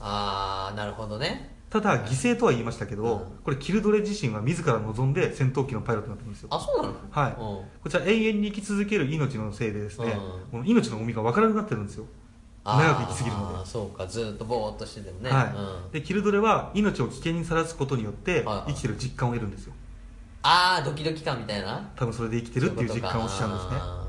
[0.00, 1.50] ああなるほどね。
[1.70, 3.20] ただ犠牲とは言いましたけど、うん。
[3.42, 6.48] これキルドレ自身は自ら望んで戦闘機のパイロットになってるんですよ。
[6.52, 6.94] あそうなの？
[7.10, 7.36] はい、うん。
[7.36, 10.50] こちら永遠に生き続ける命のせいでですね、うん。
[10.50, 12.04] この命の重みが分からなくなってるんですよ
[12.64, 13.68] 長く生きすぎるので。
[13.68, 14.06] そうか。
[14.06, 15.30] ずっとぼーっとしててもね。
[15.30, 15.46] はい。
[15.46, 15.90] うん。
[15.90, 19.72] でキルドレは命を危険にさらすことによって生きてる実感を得るんですよ。
[20.42, 21.90] ああドキドキ感みたいな？
[21.96, 23.70] 多分それで生きてるっていう実感をしちゃうんですね。
[23.74, 24.08] あ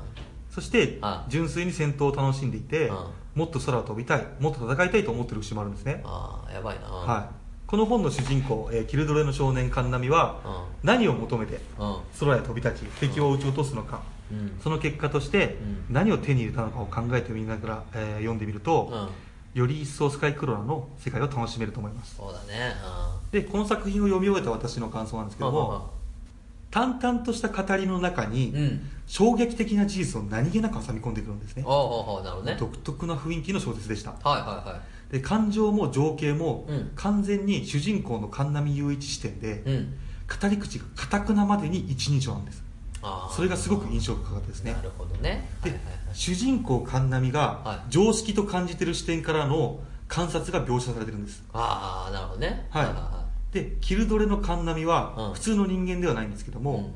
[0.50, 1.30] そしてはい。
[1.30, 2.96] 純粋に戦闘を楽しんでいてうん。
[3.34, 6.02] もっと空を飛びたいもっと戦いたいと思ってる節もあるんですね。
[6.04, 6.86] ーあーやばいな。
[6.88, 7.28] はい。
[7.66, 11.96] この本の主人公、えーキルドレの少年カンナミはう何を求めてうん。
[12.20, 14.58] 空へ飛び立ち敵を撃ち落とすのか、うん。
[14.62, 15.58] その結果として
[15.88, 15.94] うん。
[15.94, 19.60] 何を手に入れたのかを考えてみながら、えー読んでみると、うん。
[19.60, 22.16] より一層スカイクロラの世界を楽しめると思います。
[22.16, 22.74] そうだね。
[23.30, 25.90] でこの作品を読み終えた私の感想なんですけども
[26.70, 28.56] 淡々とした語りの中に、うん。
[28.56, 31.62] うん衝撃的な事実を何気なく挟み込んでくるんですね。
[32.42, 32.56] ね。
[32.58, 34.12] 独特な雰囲気の小説でした。
[34.12, 36.92] はいはいはで感情も情景もうん。
[36.96, 39.94] 完全に主人公の神波雄一視点で、いうん。
[40.40, 42.63] 語り口がかたくなまでに一人称なんです
[43.30, 44.72] それがすごく印象深かったですね。
[44.72, 45.48] なるほどね。
[45.60, 46.14] はでいはいはい。
[46.14, 47.90] 主人公神波がはい。
[47.90, 51.44] 常識と感じてる視点からの観察が描写されてるんです。
[51.52, 52.66] ああなるほどね。
[52.70, 52.84] はい。
[52.86, 54.86] はでキルドレの神波うん。
[54.86, 56.94] は普通の人間ではないんですけども、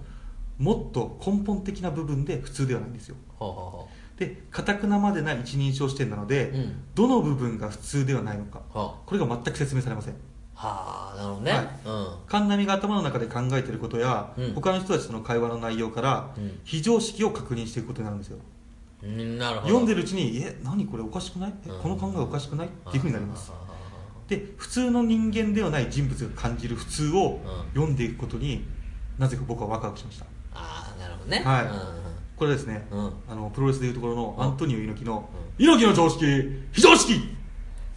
[0.59, 3.17] もっと根本的な部分で普通ではないんですよ。
[3.39, 6.73] ほうほうほでかたくなまでな一人称視点なので、うん。
[6.95, 8.63] どの部分が普通ではないのか。
[8.75, 8.79] う。
[8.79, 10.15] はこれが全く説明されません
[10.61, 11.53] あなるほどね。
[11.53, 11.69] はい。
[12.27, 14.55] 神波が頭の中で考えていることや、うん。
[14.55, 16.59] 他の人たちとの会話の内容から、うん。
[16.65, 18.39] 非常識を確認していくことになるんですよ。
[19.05, 19.67] うんうんなるほど。
[19.69, 21.53] 読んでるうちに「え何これおかしくない？
[21.67, 21.81] えうん。
[21.81, 23.53] この考えおかしくない?」っていうふうになります。
[23.55, 23.69] あ
[24.27, 27.69] で普通の人間ではない人物が感じる普通をうん。
[27.75, 28.65] 読んでいくことに
[29.17, 30.27] なぜか僕はワクワクしました。
[30.53, 31.43] あーなるほどね。
[31.45, 31.67] はい。
[32.37, 33.13] これはですね、うん。
[33.31, 36.25] あのプロレスでいうところのうんアントニオ猪木の「猪木の常識！
[36.73, 37.21] 非常識!」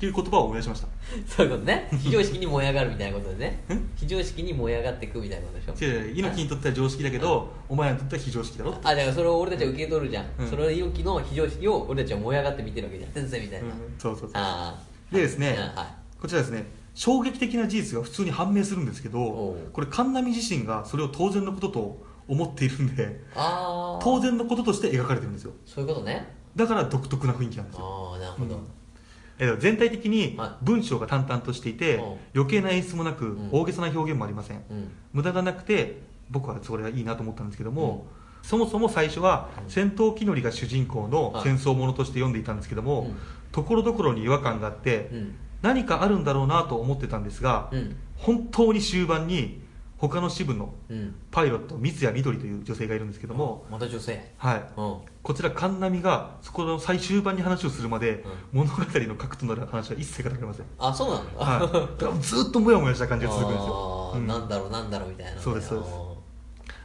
[0.02, 0.88] っていう言葉を思い出しました。
[1.28, 1.88] そういうことね。
[2.02, 3.64] 非常識に燃え上がるみたいなことでね。
[3.70, 5.86] ん非常識に燃え上がっていくみたいなことでしょ。
[5.86, 10.50] 違う猪木にとっては常識だけどお前らにとっては非常識だろあだからそれを俺たちは受け取るじゃん、うん。
[10.50, 13.12] それを猪木の非常識を俺たちは燃え上がって見てるわけじゃん。
[13.12, 13.74] 先生みたいな、うん。
[14.00, 15.16] そうそうそう。
[15.16, 16.20] でですね、うんはい。
[16.20, 16.66] こちらですね。
[16.96, 25.54] 衝撃的な事実が普通に判明するんですけどこれ神波自身がそれを当然のことと思っているんで当然のこととして描かれてるんですよ。
[25.66, 26.42] そういうことね。
[26.56, 28.12] だから独特な雰囲気なんですよ。
[28.12, 28.68] ああなるほど、うん
[29.42, 32.04] えー全体的には文章が淡々としていて、うん。
[32.36, 33.50] 余計な演出もなく、ん。
[33.52, 34.64] 大げさな表現もありません。
[34.70, 34.92] うん。
[35.14, 38.06] 無駄がなくて僕はそれはいいなと思ったんですけども、
[38.44, 43.16] そもそも最初は戦闘機乗りが主人公の戦争ものとして読んでいたんですけども、うん。
[43.52, 45.36] ところどころに違和感があって、うん。
[45.64, 47.96] 何かあるんだろうなと思ってたんですが、うん。
[48.18, 49.61] 本当に終盤に
[50.02, 51.16] 他の支部のうん。
[51.30, 54.34] パイロット三谷みどりという女性がいるんですけども、また女性。
[54.38, 54.96] はい、うん。
[55.22, 60.66] こちら神波がそこの最終盤に話をするまで、物語の核となる話は一切語れません。
[60.80, 61.68] あそうなんだ、はい、だ
[62.08, 64.12] からずっとモヤモヤした感じが続くんですよ。
[64.14, 64.28] あ、ーうん。
[64.28, 65.40] なんだろうなんだろうみたいな。
[65.40, 65.92] そうですそうです。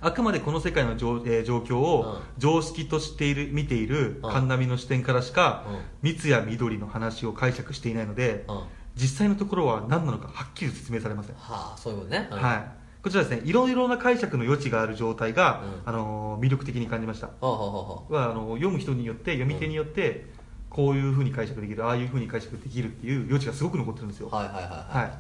[0.03, 2.23] ああくまでこの世界の状,、えー状況をうん。
[2.37, 4.31] 常識としている見ているうん。
[4.31, 5.65] 神波の視点からしか、
[6.03, 6.13] うん。
[6.15, 8.59] 三谷みどりの話を解釈していないので、ーうん。
[8.59, 12.39] は実際のところは何なのかはっきり説明されません、あそういうことね、うん。
[12.39, 12.71] はい、
[13.07, 15.89] こちらですねいろいろな解釈の余地がある状態が、うん。
[15.89, 17.29] あのー魅力的に感じました。
[17.41, 20.27] ほうほうほうほはあの読む人によって読み手によって
[20.69, 24.27] こういうふうに解釈できるああいうふうに解釈できるっていう余地がすごく残ってるんですよ。
[24.27, 25.03] うはいはいはいはい。
[25.05, 25.13] はい、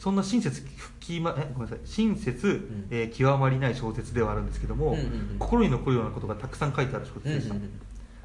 [0.00, 0.66] そんな親切
[0.98, 7.80] きまえごめんなさい親切、んえー極まりない小説ではあるんですけども、うんうんうん心に残るようなことがたくさん書いてある小説でした、うんうんうん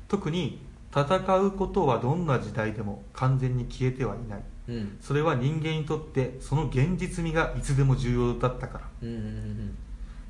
[0.07, 4.97] 特に戦うことはどんな時代でも完全に消えてはいないうん。
[5.01, 8.89] それは人間にとってその現実味がいつでも重要だったから。
[9.01, 9.77] うんうんうんうん。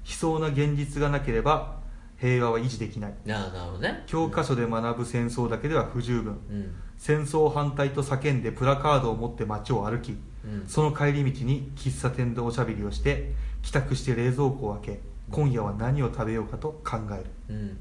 [0.05, 1.77] 悲壮な現実がなければ
[2.17, 3.13] 平和は維持できない。
[3.25, 4.03] ななるほどね。
[4.07, 6.39] 教科書で学ぶ戦争だけでは不十分。
[6.49, 6.75] うん。
[6.97, 10.15] 戦争反対と叫んでプラカードを持って街を歩き、う
[10.47, 10.65] ん。
[10.67, 14.99] その帰り道に喫茶店でおしゃべりをして帰宅して冷蔵庫を開け
[15.31, 17.51] 今夜は何を食べようかと考える。
[17.53, 17.67] うん。
[17.67, 17.71] っ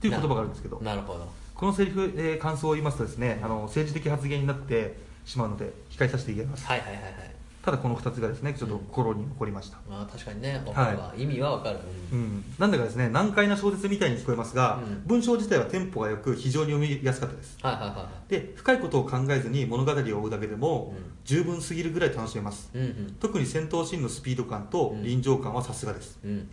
[0.00, 0.80] ていう言葉があるんですけど。
[0.80, 1.28] なるほど
[1.58, 4.94] このセリフ、えー感想を言いますとですねあの政治的発言になって
[5.24, 6.66] しまうので控えさせていただきます。
[6.66, 7.12] はいはいはいはい。
[7.60, 11.78] ただこの2つがですねちょっと心に残りました、まあ確かにねわかるわ、意味はわかる、
[12.12, 15.02] うん、なんだかですね難解な小説みたいに聞こえますが、うん。
[15.04, 17.58] 文章自体はテンポが良く非常に読みやすかったです。
[17.60, 21.12] はいはいはで深いことを考えずに物語を追うだけでもうん。
[21.24, 22.70] 十分すぎるぐらい楽しめます。
[22.74, 23.16] いうんうん。
[23.18, 26.48] 特に戦闘シーンのスピード感とうん臨場感はさすがです、うん。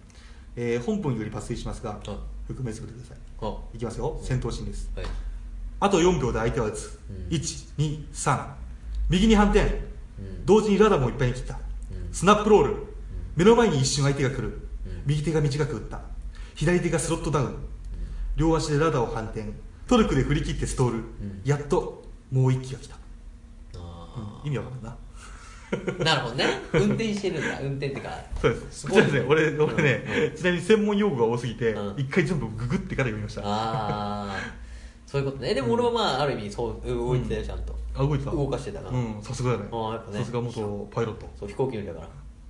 [0.56, 3.18] えー本文より抜粋しますがあ覆面するください。
[3.18, 3.25] あ
[3.74, 4.20] いきますよ。
[4.22, 4.90] 戦闘シーンです。
[4.96, 5.06] はい。
[5.80, 7.28] あと4秒で相手は撃つ、うん。
[7.36, 8.48] 123
[9.10, 9.82] 右に反転、
[10.20, 10.46] うん。
[10.46, 12.14] 同時にラダムをいっぱいに切った、うん。
[12.14, 12.76] スナップロール、
[13.36, 14.62] 目の前に一瞬相手が来る、ん。
[15.06, 16.02] 右手が短く打った。
[16.56, 17.56] 左手がスロットダウン、
[18.38, 19.46] 両足でラダーを反転。
[19.88, 21.42] トルクで振り切ってストール、ん。
[21.44, 22.96] やっともう一機が来た、
[23.76, 24.90] あ意味わかんないな。
[24.92, 24.94] ー
[26.04, 26.46] なるほどね。
[26.74, 27.60] 運転してるんだ。
[27.62, 28.10] 運転ってか
[28.42, 28.80] そうです。
[28.82, 32.00] すごいすね俺俺ね、ちなみに専門用語が多すぎてうん。
[32.00, 33.42] 一、回全部ググってから読みました。
[33.42, 34.38] あああ
[35.06, 35.54] そういうことね。
[35.54, 38.32] でも俺はまあある意味そう動いてたよちゃんと、動いてた。
[38.32, 39.66] 動かしてたな、うんさすがだね。
[39.72, 40.20] あーやっぱね。
[40.20, 41.30] さすが元パイロット。
[41.40, 42.08] そう飛行機乗りだから。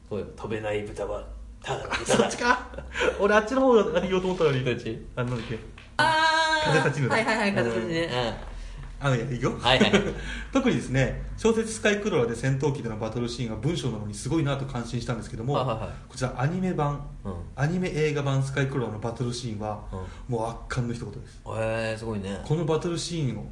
[0.09, 0.25] そうよ。
[0.35, 1.25] 飛べない豚は
[1.63, 2.67] ただの豚そだっちか。
[3.19, 4.63] 俺あっちの方が言おうと思ったのに。
[4.63, 5.05] どっち？
[5.15, 5.59] あのなんだっけ。
[5.97, 7.15] ああ風立ちぬだ。
[7.15, 8.09] はいはいはい風立ちぬね、
[8.99, 9.91] あのいやいいよ、はいはい。
[10.53, 15.89] 特にですね小説「スカイクローラ」で戦闘機でのバトルシーンが文章なのにすごいなと感心したんですけども、はいはいはい。
[16.07, 17.33] こちらアニメ版、うん。
[17.55, 21.41] アニメ映画版「スカイクローラ」のバトルシーンは、うもう圧巻の一言です。
[21.45, 22.41] へえすごいね。
[22.45, 23.45] このバトルシーンを、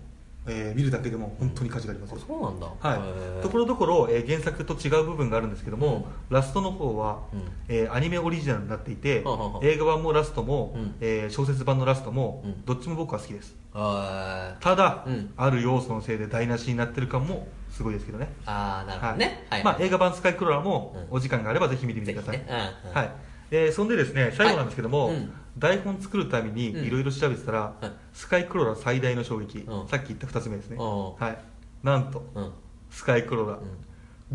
[0.45, 2.11] えー見るだけでも本当に価値があります。
[2.11, 2.67] よ、そうなんだ。
[2.79, 2.95] は
[3.39, 7.41] い、ところどころ、えー原作と違う部分があるんですけども、ラストの方は、うん。
[7.69, 9.57] えーアニメオリジナルになっていて、はあは。
[9.57, 10.95] あ映画版もラストも、うん。
[10.99, 12.65] えー小説版のラストも、うん。
[12.65, 13.55] どっちも僕は好きです。
[13.73, 15.33] あただ、うん。
[15.37, 18.31] ある要素のせいで台無しになってる感もすごいですけどね。
[18.45, 19.45] あーなるほどね。
[19.49, 21.17] はい、まあ、映画版「スカイクローラー」もうん。
[21.17, 22.45] お時間があればぜひ見てみてください、ね。
[22.49, 22.89] うん。
[22.89, 22.95] うん。
[22.95, 23.11] はい。
[23.51, 26.85] えーそんでですね最後なんですけども、はいうん台本作るためにうん。
[26.85, 27.91] いろいろ調べてたら、はい。
[28.13, 29.87] スカイクローラー最大の衝撃、うん。
[29.87, 31.15] さっき言った2つ目ですね、うん。
[31.15, 31.37] はい、
[31.83, 32.51] なんと、うん。
[32.89, 33.59] スカイクローラー、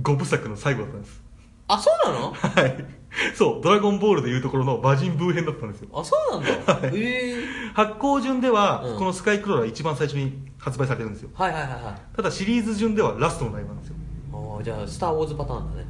[0.02, 1.22] 5部作の最後だったんです。
[1.70, 2.32] あそうなの？
[2.32, 2.84] はい。
[3.34, 5.88] そう「ドラゴンボール」でいうところの魔人ブー編だったんですよ。
[5.92, 6.96] あそうなんだ、はい。
[6.96, 7.44] ええ。
[7.74, 8.98] 発行順では、うん。
[8.98, 13.94] このスカイクローラー一番最初に発売されてるんですよはいはいはいはいただシリーズ順ではラストの内容なんですよ
[14.32, 15.86] ああじゃあスター・ウォーズパターンだね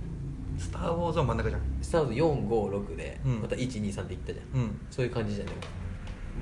[0.58, 1.62] スター・ウォーズは真ん中じゃん。
[1.80, 3.40] スター・ウォーズ456で、うん。
[3.40, 4.80] また123っていったじゃん、うん。
[4.90, 5.52] そういう感じじゃね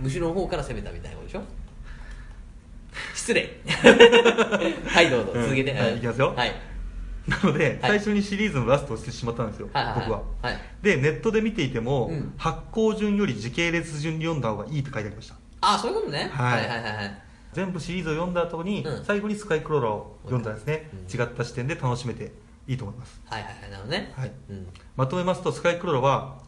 [0.03, 1.43] 後ろの方から攻めたみたいなことでしょ？
[3.15, 3.61] 失礼。
[4.87, 5.33] はいどうぞ。
[5.35, 5.43] うん。
[5.43, 6.35] 続けて、はいいきますよ。
[6.37, 6.53] はい。
[7.29, 7.79] なので、はい。
[7.83, 10.09] 最初にシリーズのラストをしてしまったんですよ、はいはいはい。
[10.09, 10.59] 僕は、はい。
[10.83, 12.33] でネットで見ていても、うん。
[12.37, 15.35] 発行順より時系列順に読んだ方がいいって書いてありました。
[15.61, 16.61] あそういうことね、はい。
[16.61, 17.23] はいはいはいはい。
[17.53, 19.05] 全部シリーズを読んだ後に、うん。
[19.05, 21.21] 最後にスカイクローラーを読んだらですね、うん。
[21.21, 22.33] 違った視点で楽しめて
[22.67, 23.21] いいと思います。
[23.27, 24.13] はいはいはいなるほどね。
[24.17, 24.33] はい。
[24.51, 24.67] うん。
[24.97, 26.39] まとめますとスカイクローラーは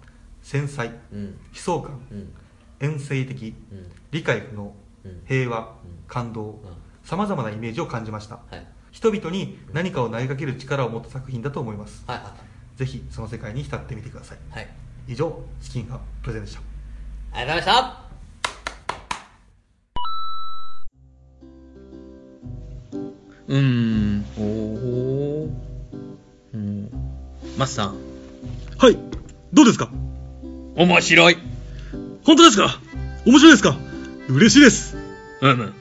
[0.42, 1.26] 繊細うん。
[1.26, 2.32] 悲壮感うん。
[2.80, 3.92] 遠征的うん。
[4.10, 5.22] 理解不能うん。
[5.26, 6.04] 平和うん。
[6.06, 6.58] 感動うん。
[7.04, 8.40] さまざまなイメージを感じました。
[8.50, 8.66] はい。
[8.90, 12.04] 人々に何かを投げかける力を持った作品だと思います。
[12.06, 12.26] はいはい
[12.78, 14.38] ぜひその世界に浸ってみてください。
[14.50, 14.64] はい。
[14.64, 14.74] はい
[15.08, 16.60] 以上チキンがプレゼンでした。
[17.32, 18.08] ありがとうございました。
[23.48, 25.46] うーん、おー。
[25.46, 25.67] う
[26.58, 26.90] ん。
[27.56, 27.96] マスさん、
[28.78, 28.98] はい。
[29.52, 29.90] どうですか？
[30.76, 31.38] 面白い。
[32.24, 32.80] 本当ですか？
[33.26, 33.76] 面白いですか？
[34.28, 34.96] 嬉しいです。
[35.40, 35.72] うむ。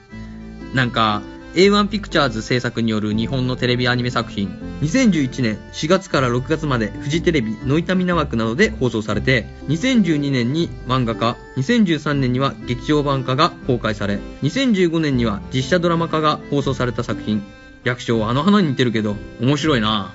[0.73, 1.21] なんか、
[1.55, 4.49] A1 ピクチャーズ制作による日本のテレビアニメ作品、
[4.81, 17.43] 2011年4月から6月までフジテレビノイタミナ枠などで放送されて、2012年に漫画化、2013年には劇場版化が公開され、2015年には実写ドラマ化が放送された作品。
[17.83, 20.13] 略称はあの花に似てるけど、面白いな。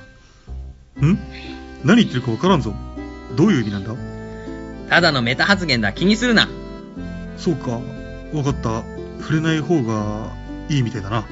[1.00, 1.18] ん？
[1.84, 2.74] 何言ってるかわからんぞ。
[3.36, 3.94] どういう意味なんだ？
[4.90, 6.48] ただのメタ発言だ、気にするな。
[7.36, 7.80] そうか。
[8.32, 8.82] わかった。
[9.20, 10.32] 触れない方が
[10.68, 11.24] いいみたいだな。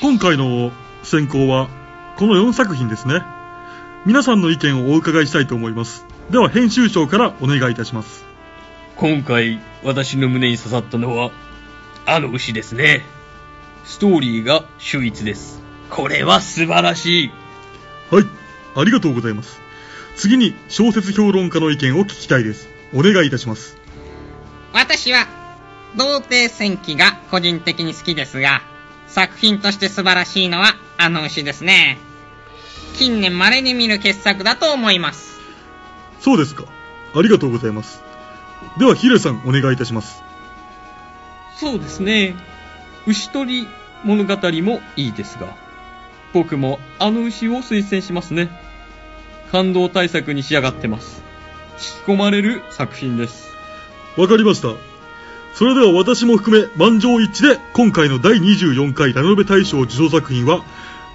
[0.00, 0.72] 今回の
[1.04, 1.68] 選考は
[2.18, 3.22] この4作品ですね。
[4.04, 6.04] 皆さんの意見をお伺いしたいと思います。
[6.30, 8.31] では編集長からお願いいたします。
[8.96, 11.32] 今回私の胸に刺さったのは
[12.06, 13.02] あの牛ですね
[13.84, 17.42] ストーリーが秀逸ですこれは素晴らしい
[18.12, 18.24] はい、
[18.76, 19.58] ありがとうございます。
[20.16, 22.68] 次に小説評論家の意見を聞きたいです。
[22.94, 23.78] お願いいたします。
[24.74, 25.26] 私は、
[25.96, 28.60] 童貞戦記が個人的に好きですが、
[29.06, 31.96] 作品として素晴らしいのはあの牛ですね。
[32.98, 35.40] 近年稀に見る傑作だと思います。
[36.20, 36.64] そうですか。
[37.14, 38.02] ありがとうございます。
[38.78, 40.22] では、ヒレさんお願いいたします。
[41.62, 42.34] そうですね
[43.06, 43.68] 牛取り
[44.02, 45.54] 物語もいいですが
[46.32, 48.50] 僕もあの牛を推薦しますね
[49.52, 51.22] 感動対策に仕上がってます
[51.74, 53.48] 引き込まれる作品です
[54.16, 54.74] わかりました。
[55.54, 60.64] それでは私も含め満場一致で今回の第24回ラノベ大賞受賞作品は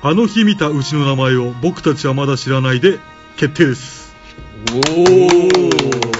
[0.01, 2.99] あの日見た牛の名前を僕たちはまだ知らないで
[3.35, 4.15] 決定です。
[4.73, 6.16] おお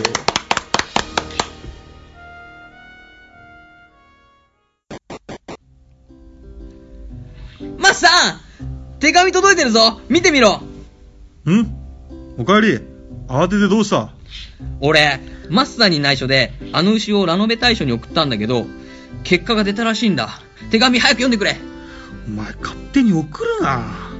[7.98, 8.42] さん
[9.00, 10.64] 手紙届いてるぞ見てみろん？
[12.38, 12.80] おかえり。
[13.28, 14.12] 慌ててどうした？
[14.80, 15.20] 俺、
[15.50, 18.66] マスターに内緒で、あの牛をラノベ大賞に送ったんだけど、
[19.24, 20.30] 結果が出たらしいんだ。
[20.72, 21.58] 手紙早く読んでくれ。
[22.28, 24.12] お前勝手に送るな。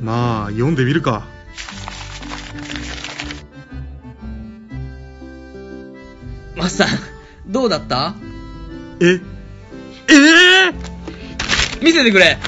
[0.00, 1.26] まあ、読んでみるか。
[6.56, 6.88] マスさん、
[7.46, 8.14] どうだった？
[9.00, 9.20] え、え
[10.10, 10.74] え
[11.82, 12.38] 見せてくれ。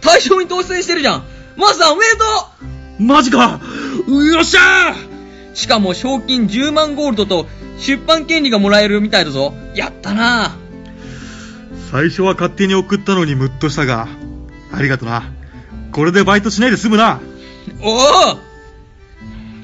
[0.00, 1.24] 大賞に当選してるじゃん。
[1.56, 2.24] マスさんおめでと
[3.02, 3.60] マジか
[4.06, 7.46] よっしゃうしかも賞金10万ゴールドと
[7.78, 9.54] 出版権利がもらえるみたいだぞ。
[9.74, 10.56] やったな
[11.90, 14.08] 最初は勝手に送ったのにムッとしたが、
[14.72, 15.32] ありがとな。
[15.90, 17.20] これでバイトしないで済むな。
[17.80, 17.98] おお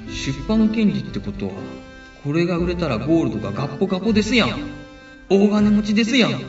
[0.08, 1.52] 出版権利ってことは、
[2.24, 4.50] これが売れたらゴールドがガッポガポですやん。
[5.28, 6.40] 大金持ちですやん。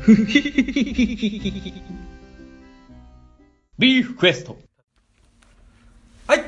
[0.00, 1.82] ふひひひひひひ
[3.78, 4.56] ビーフクエスト。
[6.26, 6.42] はい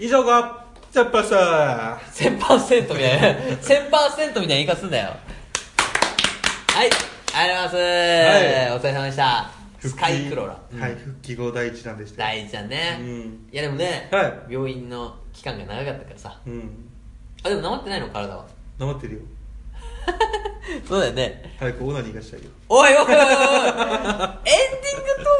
[0.00, 5.10] 以上がジャッパーさ1000%みたいな、1000%みたいな言い方すんだよ。
[6.68, 6.90] はい、
[7.34, 7.76] ありがとうございます。
[7.76, 9.50] はいお疲れ様でした。
[9.78, 10.80] スカイクローラ。
[10.80, 12.98] はい復帰後第一弾でした大事だね。
[13.00, 16.40] うんいやでもね、はい病院の期間が長かったからさ。
[16.44, 16.90] うん
[17.44, 18.08] あ、でも治ってないの？
[18.10, 18.44] 体は。
[18.76, 19.20] なまってるよ
[20.88, 21.56] そうだよね。
[21.58, 23.34] 早くオナニーがしたいよおいおいおいおいエンディング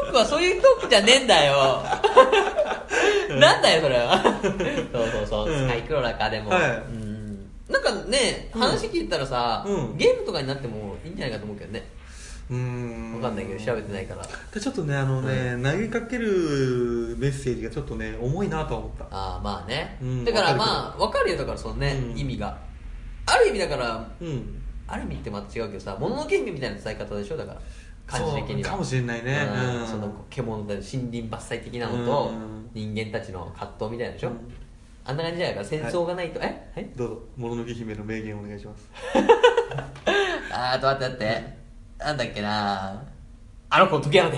[0.03, 1.83] トークはそういうトークじゃねえんだよ。
[3.39, 4.21] なんだよ、それは。
[4.91, 6.49] そうそうそう、うんスカイクローラーか、でも。
[6.51, 7.11] はいうん
[7.69, 11.87] なんかね、話聞いたらさ、うんゲームとかになってもいいんじゃないかと思うけどね。
[12.49, 14.27] うーんわかんないけど、調べてないから。
[14.53, 19.97] でちょっとねあのね、投げかけるメッセージがちょっとね重いなとは思ったああ、まあね。
[20.01, 22.57] うんだからまあ、わかるよ、だからそのね、うん意味が。
[23.25, 24.61] ある意味だから、うん。
[24.87, 27.61] ある意味ってまた違うけどさ、もののけ姫みたいな伝え方でしょ、だから。
[28.07, 28.69] 感じ的には。
[28.69, 29.47] そうかもしれないね。
[29.53, 29.81] うん。
[29.81, 29.87] うん。
[29.87, 32.69] その獣で森林伐採的なのとうん。
[32.73, 34.37] 人間たちの葛藤みたいなでしょ、うん。
[35.05, 35.55] あんな感じじゃない。
[35.55, 36.71] から戦争がないと、え？
[36.75, 36.89] はい？
[36.95, 37.21] どうぞ。
[37.37, 38.89] もののけ姫の名言お願いします。
[40.53, 41.57] あーと待って待って。
[41.99, 43.01] なんだっけな？
[43.69, 44.37] あの子を解き放て。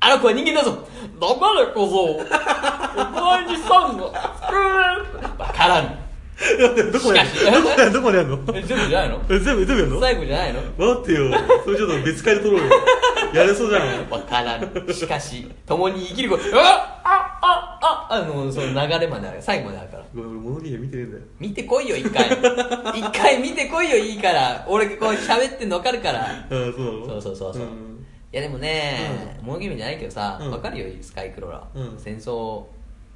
[0.00, 0.86] あの子は人間だぞ。
[1.18, 2.04] 黙れ小僧。
[2.04, 5.98] お前にさんがわからん
[6.38, 7.30] どこでやる
[7.64, 7.92] の？
[7.92, 8.38] どこでやるの？
[8.54, 9.22] え全部じゃないの？
[9.28, 10.00] え全部全部やるの？
[10.00, 10.60] 最後じゃないの？
[10.62, 11.30] 待ってよ。
[11.64, 12.74] それちょっと別会で撮ろうよ。
[13.34, 14.94] やれそうじゃんわからん。
[14.94, 19.42] しかし共に生きることあああああのその流れまである。
[19.42, 20.04] 最後まであるから。
[20.14, 21.22] ごめん俺もののけ姫見てねえんだよ。
[21.40, 22.28] 見てこいよ一回。
[22.94, 24.64] 一回見てこいよいいから。
[24.68, 26.46] 俺こう喋ってんの分かるから。
[26.48, 26.72] そうなの？
[26.72, 27.66] そうそうそうそう、ん
[28.32, 30.50] いやでもね、モノゲームじゃないけどさ、うん。
[30.50, 31.98] 分かるよスカイクローラー、うん。
[31.98, 32.62] 戦争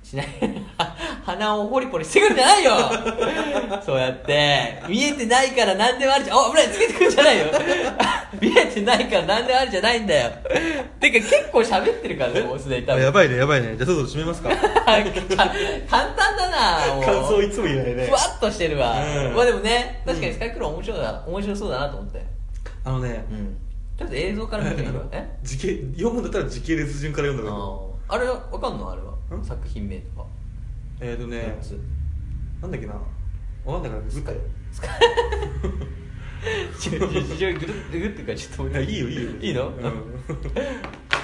[0.02, 0.26] しない。
[1.24, 2.72] 鼻をポリポリしてくるんじゃないよ。
[3.84, 4.82] そうやって。
[4.88, 6.38] 見えてないから何でもあるじゃん。
[6.38, 6.68] お危ない。
[6.68, 7.44] つけてくるんじゃないよ。
[8.40, 10.30] 見えてないから何でもあるじゃないんだよ。
[11.00, 13.02] てか結構喋ってるからねもうすでに多分。
[13.02, 13.76] あやばいねやばいね。
[13.76, 14.50] じゃあそろそろ締めますか。
[14.50, 15.04] 簡
[16.10, 16.50] 単だ
[16.86, 17.04] なもう。
[17.04, 18.06] 感想いつも言えないね。
[18.06, 19.34] ふわっとしてるわ、うん。
[19.34, 22.22] まあでもね確かにスカイクロー面白いだ面白そうだなと思って。
[22.84, 23.56] あのねうん。
[23.98, 28.90] ちょっと映像から見てみるわえ時系読むんだったら時系列順から読んだけどあーあれわかんの？
[28.90, 29.12] あれは？
[29.38, 29.44] ん？
[29.44, 30.26] 作品名とか。
[31.00, 31.80] えーとね4つ。
[32.60, 32.94] なんだっけな？
[33.64, 34.02] わかんないから。
[34.02, 34.40] ググって
[36.80, 39.30] ちょちょちょグルグルってかちょっといやいいよいいよ。
[39.40, 39.68] いいの？
[39.68, 39.74] うん。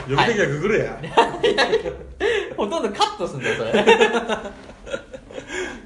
[0.08, 1.00] 読みたきゃググれや。
[2.56, 3.72] ほとんどカットすんだよそれ。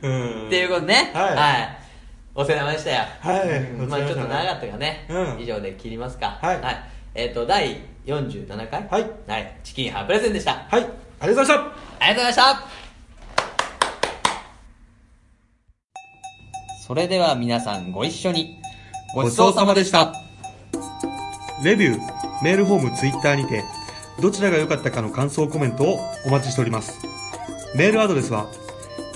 [0.02, 0.46] うん。
[0.46, 1.10] っていうことね。
[1.14, 1.78] はい。
[2.34, 3.04] お世話様でしたよ。
[3.20, 3.62] はい。
[3.72, 3.88] うん。
[3.88, 5.40] まあちょっと長かったがね、うん。
[5.40, 6.38] 以上で切りますか。
[6.40, 6.60] はい。
[7.14, 7.76] えっ、と第
[8.06, 8.88] 47回。
[8.88, 9.10] はい。
[9.26, 10.66] はい、チキンハープレゼンでした。
[10.68, 10.86] はい。
[11.20, 12.42] ありがとうございましありがとうございました。
[16.86, 18.58] それでは皆さんご一緒に。
[19.14, 20.06] ごちそうさまでした。
[20.06, 20.14] た。
[21.64, 22.00] レビュー
[22.42, 23.64] メールフォームツイッターにて
[24.20, 26.98] どちらが良かったかの感想コメントをお待ちしております。
[27.76, 28.48] メールアドレスは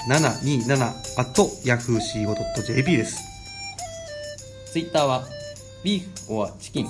[0.10, 3.34] chicken727-yahooco.jp です
[4.74, 5.24] ツイッターは、
[5.84, 6.88] ビーフ or チキン。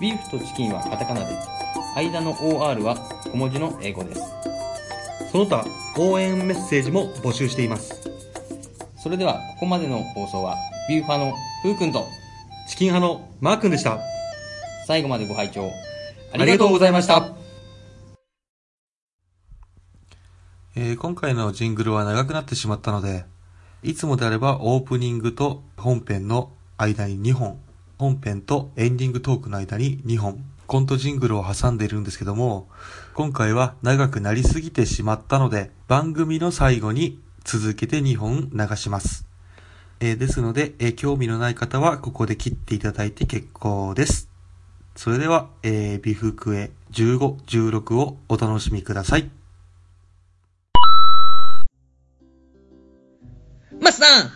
[0.00, 1.26] ビーフとチキンはカタカナで、
[1.96, 2.94] 間の OR は
[3.30, 4.20] 小文字の英語です。
[5.32, 5.64] その他
[5.96, 7.94] 応援メッセージも募集しています
[9.02, 10.56] それでは、ここまでの放送は、
[10.90, 12.06] ビューファのふうくんと、
[12.68, 13.98] チキン派のマー君でした
[14.86, 15.70] 最後までご拝聴
[16.32, 17.41] ありがとうございました。
[20.74, 23.26] えー今回のジングルは長くなってしまったので、
[23.82, 27.58] いつもであればオープニングと本編の間に2本、
[27.98, 32.68] 本編とエンディングトークの間に2本、コントジングルを挟んでいるんですけども、
[33.12, 39.26] 今回は長くなりすぎてしまったので、番組の最後に続けて2本流します。
[40.00, 44.30] えーですので、えー興味のない方はここで切っていただいて結構です。
[44.96, 49.41] それでは、えー、ビフクエ15、16をお楽しみください。
[53.82, 54.30] マスさん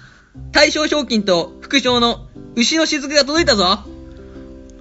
[0.51, 3.79] 大賞賞金と副賞の牛の雫が届いたぞ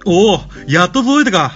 [0.04, 1.52] おお、やっと届いたか。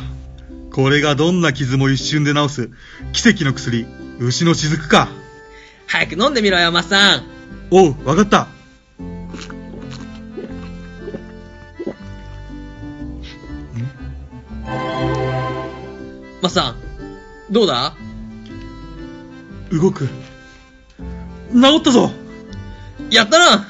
[0.73, 2.71] これがどんな傷も一瞬で治す
[3.13, 3.87] 奇跡の薬、
[4.21, 5.09] 牛の雫か。
[5.89, 7.25] 早く飲んでみろよ、マスさん
[7.73, 8.47] おう、わかった。
[16.43, 16.77] マスさん、
[17.53, 17.95] どうだ？
[19.73, 20.09] 動く。
[21.53, 22.11] 治ったぞ
[23.11, 23.67] やったな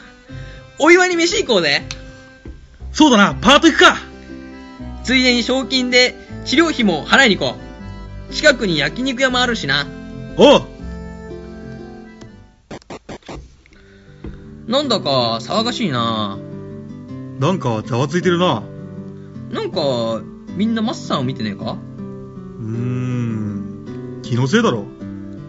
[0.78, 1.82] お祝いに飯行こうぜ。
[2.92, 3.96] そうだな、パート行くか
[5.02, 6.14] ついでに賞金で
[6.44, 7.56] 治療費も払いに行こ
[8.30, 8.34] う。
[8.34, 9.86] 近くに焼肉屋もあるしな。
[10.36, 10.62] おう
[14.68, 16.38] なんだか騒がしいな。
[17.40, 18.62] なんかざわついてるな。
[19.50, 20.22] なんか、
[20.54, 21.72] みんなマスさんを見てねえか？
[21.72, 24.84] うーん、気のせいだろ。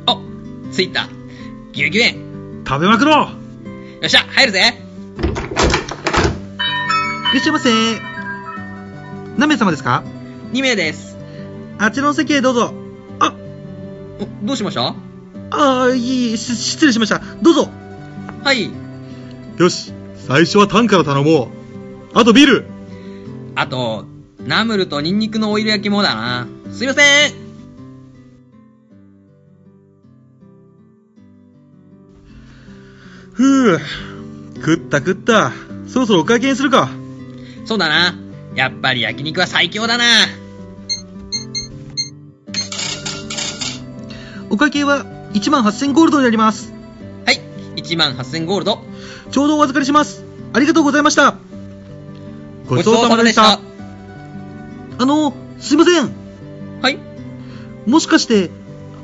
[0.08, 0.18] あ、
[0.74, 1.08] 着いた。
[1.72, 2.64] ギュギュエン。
[2.66, 3.41] 食べまくろう
[4.02, 4.60] よっしゃ、入るぜ。
[4.60, 4.62] い
[7.36, 7.70] らっしゃいませ。
[9.38, 10.04] 何名様ですか
[10.54, 11.20] ？2名です。
[11.78, 12.74] あちらの席へどうぞ。
[13.20, 13.36] あ、
[14.20, 14.96] おどうしました？
[15.52, 17.22] あーいい、し失礼しました。
[17.44, 17.70] どうぞ。
[18.44, 18.72] はい。
[19.58, 22.18] よし、最初はタンから頼もう。
[22.18, 22.66] あとビール
[23.54, 24.06] あと、
[24.40, 26.48] ナムルとニンニクのオイル焼きもだな。
[26.72, 27.41] すいません。
[33.42, 33.80] ふぅ、
[34.58, 35.52] 食った食った。
[35.88, 36.90] そろそろお会計にするか。
[37.66, 38.14] そうだな。
[38.54, 40.06] やっぱり焼肉は最強だな。
[44.52, 46.72] お会計は1万8000ゴールドになります。
[47.26, 47.42] はい。
[47.78, 48.78] 1万8000ゴールド。
[49.32, 50.24] ちょうどお預かりします。
[50.54, 51.36] ありがとうございました。
[52.68, 53.54] ごちそうさまでした。
[53.54, 53.60] あ
[55.00, 56.12] の、すいません。
[56.82, 57.00] はい。
[57.88, 58.52] もしかして、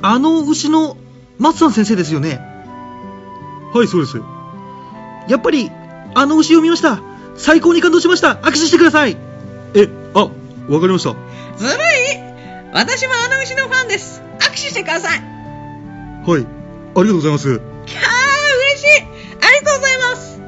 [0.03, 0.95] あの牛の
[1.39, 2.46] 松さん先生ですよね？
[3.73, 4.21] はい、そうです。
[5.27, 5.71] やっぱり、
[6.15, 7.01] あの牛を見ました。
[7.35, 8.33] 最高に感動しました。
[8.35, 9.17] 握手してください。
[9.75, 11.15] え、あ、わかりました。
[11.57, 11.77] ずるい
[12.73, 14.21] 私もあの牛のファンです。
[14.39, 15.19] 握手してください。
[15.19, 16.45] はい、あり
[16.95, 17.43] がとうございます。
[17.85, 18.01] キャー、
[18.73, 19.07] 嬉しい
[19.41, 20.41] ありがとうございます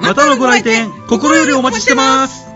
[0.00, 2.46] またのご来店、心よりお待ちしてます。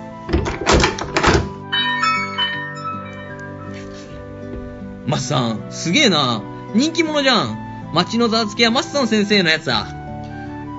[5.07, 6.43] マスさん、すげえな。
[6.75, 7.59] 人気者じゃん。
[7.93, 10.00] 街のざわつきはマスさん先生のやつだ。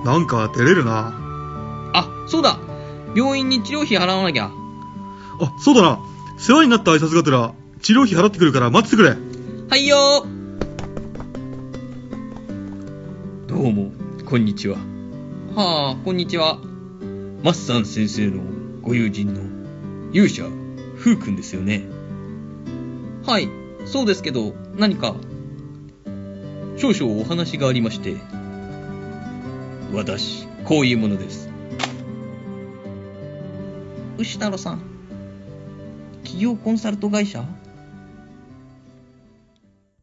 [0.04, 1.14] なんか照れるな。
[1.94, 2.58] あ、そうだ。
[3.14, 4.50] 病院に治療費払わなきゃ。
[5.40, 6.00] あ、そうだな。
[6.38, 9.16] 世話になった挨拶がてら、治療費払ってくるから待っててくれ。
[9.68, 10.26] はいよ
[13.46, 13.92] どうも、
[14.24, 14.76] こんにちは。
[15.54, 16.58] はあ、こんにちは。
[17.42, 18.42] マッサン先生の
[18.82, 19.40] ご友人の
[20.12, 20.44] 勇者、
[20.96, 21.84] フー君ですよね。
[23.24, 23.48] はい、
[23.84, 25.14] そうですけど、何か
[26.76, 28.41] 少々お話がありまして。
[29.92, 31.50] 私、こういうものです。
[34.16, 34.82] 牛太郎さん、
[36.22, 37.44] 企業コンサルト会社？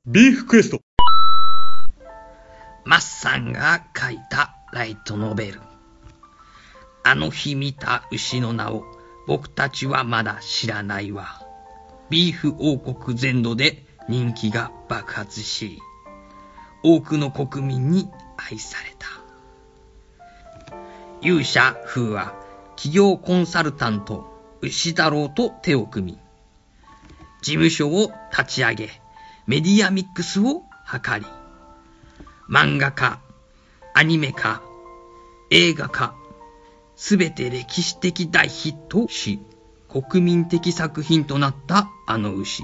[0.06, 0.82] ビーフクエスト。
[2.86, 5.62] マッサンが書いたライトノベル。
[7.04, 8.84] あの日見た牛の名を
[9.26, 11.42] 僕たちはまだ知らないわ。
[12.12, 15.80] ビーフ王国全土で人気が爆発し、
[16.84, 19.08] 多くの国民に愛された。
[21.22, 22.34] 勇者風は
[22.78, 26.20] 企業コンサルタント牛太郎と手を組み、
[27.42, 28.90] 事務所を立ち上げ、
[29.48, 31.26] メディアミックスを図り、
[32.50, 33.20] 漫画家、
[33.94, 34.62] アニメ化、
[35.50, 36.16] 映画化、
[36.96, 39.40] すべて歴史的大ヒットし、
[39.90, 42.64] 国民的作品となったあの牛。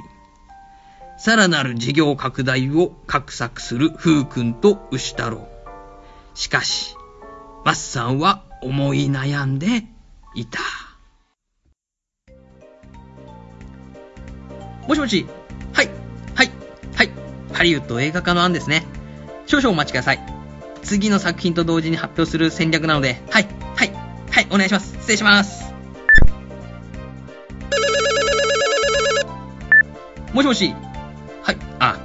[1.17, 5.47] さらなる事業拡大を画策する風君と牛太郎。
[6.35, 6.95] しかし、
[7.65, 9.85] マッさんは思い悩んで
[10.35, 10.59] いた。
[14.87, 15.25] もしもし。
[15.73, 15.89] はい。
[16.35, 16.51] はい。
[16.95, 17.11] はい。
[17.53, 18.85] ハリウッド映画化の案ですね。
[19.47, 20.19] 少々お待ちください。
[20.83, 23.47] 次の作品と同時に発表する戦略なので、はい。
[23.75, 23.91] はい。
[24.29, 24.47] はい。
[24.51, 24.93] お願いします。
[24.99, 25.73] 失礼します。
[30.33, 30.71] もしもし。
[31.41, 31.57] はい。
[31.79, 31.97] あ、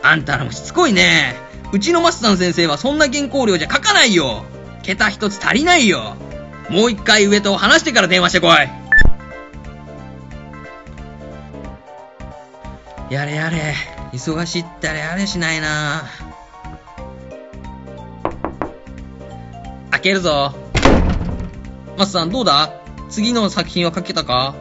[0.00, 1.34] あんたらもしつこいね。
[1.72, 4.44] うちのマスタン先生はそんな原稿料じゃ書かないよ。
[4.82, 6.16] 桁一つ足りないよ。
[6.68, 8.50] もう一回上と話してから電話してこい。
[13.12, 13.74] やれやれ。
[14.12, 16.04] 忙しいったらやれしないな。
[19.90, 20.54] 開けるぞ。
[21.96, 22.80] マスさんどうだ？
[23.08, 24.54] 次の作品は書けたか？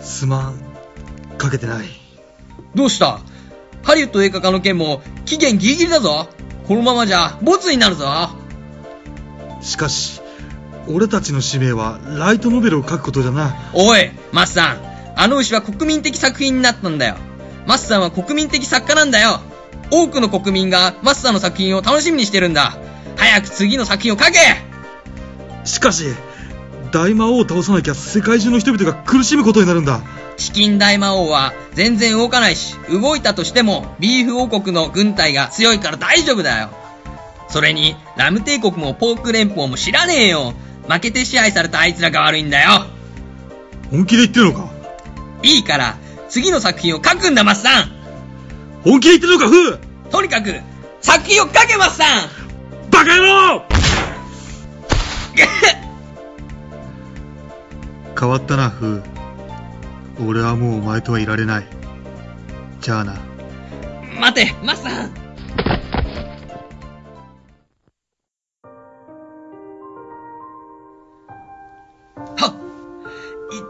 [0.00, 0.58] すまん。
[1.38, 1.86] かけてない。
[2.74, 3.20] どうした？
[3.82, 6.28] ハリウッド映画化の件も期限ギリギリだぞ。
[6.66, 8.30] このままじゃボツになるぞ。
[9.62, 10.20] しかし、
[10.88, 13.54] 俺たちの使命はライトノベルを書くことじゃな。
[13.72, 14.92] おい、マスさん。
[15.16, 17.16] あの牛は国民的作品になったんだよ。
[17.66, 19.40] マスさんは国民的作家なんだよ。
[19.90, 22.76] 多くの国民がマスさんの作品を楽しみにしてるんだ。
[23.16, 24.38] 早く次の作品を書け
[25.64, 26.06] しかし、
[26.90, 30.00] 大魔王を倒さなきゃ世界中の人々が苦しむことになるんだ。
[30.36, 36.70] チキン大魔王は全然動かないし、動いたとしてもビーフ王国の軍隊が強いから大丈夫だよ。
[37.52, 40.54] それに、ラム帝国もポーク連邦も知らねえよ。
[40.88, 42.86] 負けて支配されたあいつらが悪いんだよ
[43.90, 44.72] 本気で言ってるのか？
[45.42, 45.96] いいから、
[46.28, 47.92] 次の作品を書くんだ、マスさん
[48.82, 49.78] 本気で言ってるのか、フー
[50.10, 50.54] とにかく、
[51.02, 52.06] 作品を書け、マスさん
[52.90, 53.62] バカ野郎
[58.18, 60.26] 変わったな、フー。
[60.26, 61.66] 俺はもうお前とはいられない。
[62.80, 63.16] じゃあな。
[64.20, 65.10] 待て、マスさん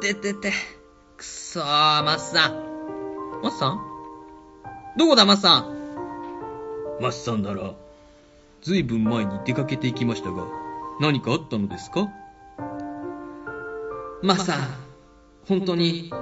[0.02, 0.52] ててて。
[1.16, 3.40] くそー、マスさん。
[3.40, 3.80] マスさん
[4.98, 7.72] どこだ、マスさんマスさんなら、
[8.62, 10.44] ずいぶん前に出かけていきましたが、
[11.00, 12.08] 何かあったのですか？
[14.22, 14.58] マスさん、
[15.46, 16.12] 本当に、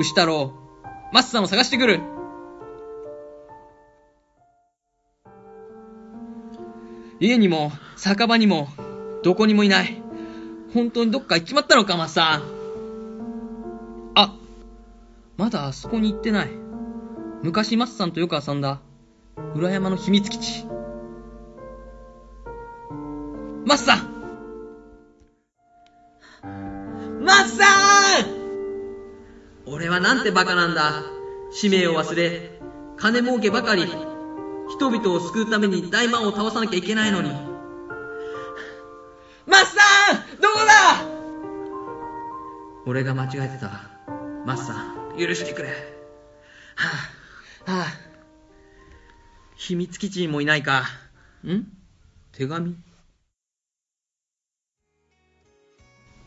[0.00, 0.52] 牛太郎、
[1.12, 2.00] マスさんを探してくる。
[7.20, 8.66] 家にも、酒場にも、
[9.22, 10.02] どこにもいない。
[10.72, 12.42] 本当にどっか行っちまったのか、マスさん。
[14.14, 14.34] あ、
[15.36, 16.50] まだあそこに行ってない。
[17.42, 18.80] 昔マスさんとよく遊んだ、
[19.54, 20.66] 裏山の秘密基地。
[23.66, 24.10] マスさん
[27.22, 27.64] マスさ
[28.22, 28.40] ん
[29.66, 31.02] 俺はなんてバカなんだ。
[31.52, 32.60] 使命を忘れ、
[32.96, 33.84] 金儲けばかり、
[34.68, 37.30] 人々を救うために大魔王を倒さなきゃいけないのに。
[39.46, 39.80] マスさ
[40.29, 41.04] んこだ？
[42.86, 43.90] 俺が間違えてた。
[44.46, 45.68] マスさん、許してくれ。
[45.68, 47.86] はぁ、はぁ、
[49.56, 50.84] 秘密基地にもいないか。
[51.46, 51.66] ん？
[52.32, 52.76] 手紙？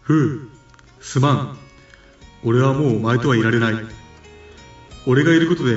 [0.01, 1.57] フー、すまん。
[2.43, 3.73] 俺はもうお前とはいられない。
[5.07, 5.75] 俺がいることで、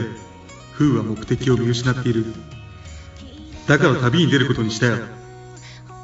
[0.72, 2.24] フーは目的を見失っている。
[3.66, 4.98] だから旅に出ることにしたよ。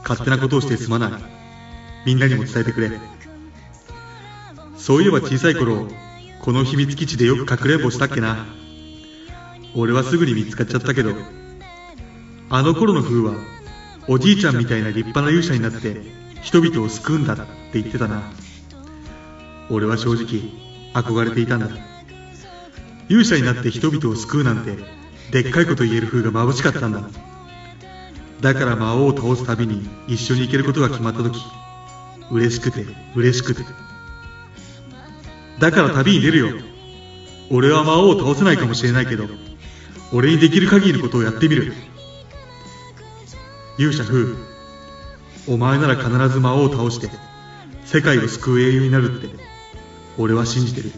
[0.02, 1.41] 勝手なことをしてすまない。
[2.04, 2.90] みんなにも伝えてくれ。
[4.76, 5.88] そういえば小さい頃、
[6.40, 8.46] この秘密基地でよくかくれんぼしたっけな。
[9.74, 11.14] 俺はすぐに見つかっちゃったけど、
[12.50, 13.34] あの頃のフーは、
[14.08, 16.02] おじいちゃんみたいな立派な勇者になって、
[16.42, 17.44] 人々を救うんだって
[17.74, 18.22] 言ってたな。
[19.70, 20.50] 俺は正直、
[20.94, 21.68] 憧れていたんだ。
[23.08, 24.76] 勇者になって人々を救うなんて、
[25.30, 27.02] でっかいこと言える風が眩しかったんだ。
[28.40, 31.38] だから魔王を倒すたびに一緒に行けることが決まった時、
[32.30, 33.62] 嬉しくて、嬉しくて。
[35.58, 36.48] だから旅に出るよ。
[37.50, 39.26] 俺は魔王を倒せないかもしれないけど、
[40.12, 41.72] 俺にできる限りのことをやってみる。
[43.78, 44.34] 勇者風、
[45.46, 47.10] お前なら必ず魔王を倒して、
[47.84, 49.28] 世界を救う英雄になるって、
[50.18, 50.92] 俺は信じてる。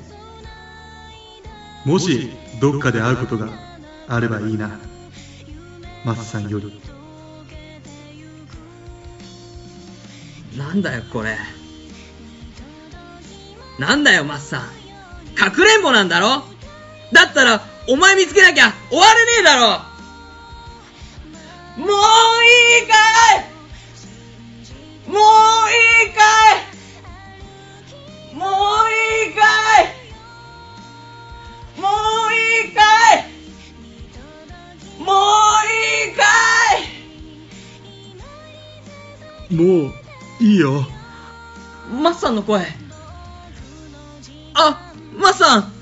[1.85, 3.49] もし、どっかで会うことが
[4.09, 4.79] あればいいな。
[6.05, 6.81] マスさんより。
[10.57, 11.37] なんだよ、これ。
[13.79, 14.71] なんだよ、マッさん。
[15.35, 16.45] かくれんぼなんだろ？
[17.13, 19.81] だったら、お前見つけなきゃ終われねえだろ。
[21.77, 21.91] もうい
[22.85, 22.95] いか
[23.35, 25.11] い！
[25.11, 25.21] もう
[25.71, 26.23] いいか
[28.33, 28.35] い！
[28.37, 28.51] もう
[29.27, 29.43] いいか
[29.83, 29.85] い！
[31.81, 31.89] も
[32.31, 32.81] ういいか
[33.17, 33.17] い！
[35.03, 35.17] もう
[36.07, 36.23] いいか
[39.51, 39.55] い！
[39.55, 39.93] もう、
[40.45, 40.87] いいよ。
[41.91, 42.67] マッさんの声。
[44.53, 45.73] あ、マッさん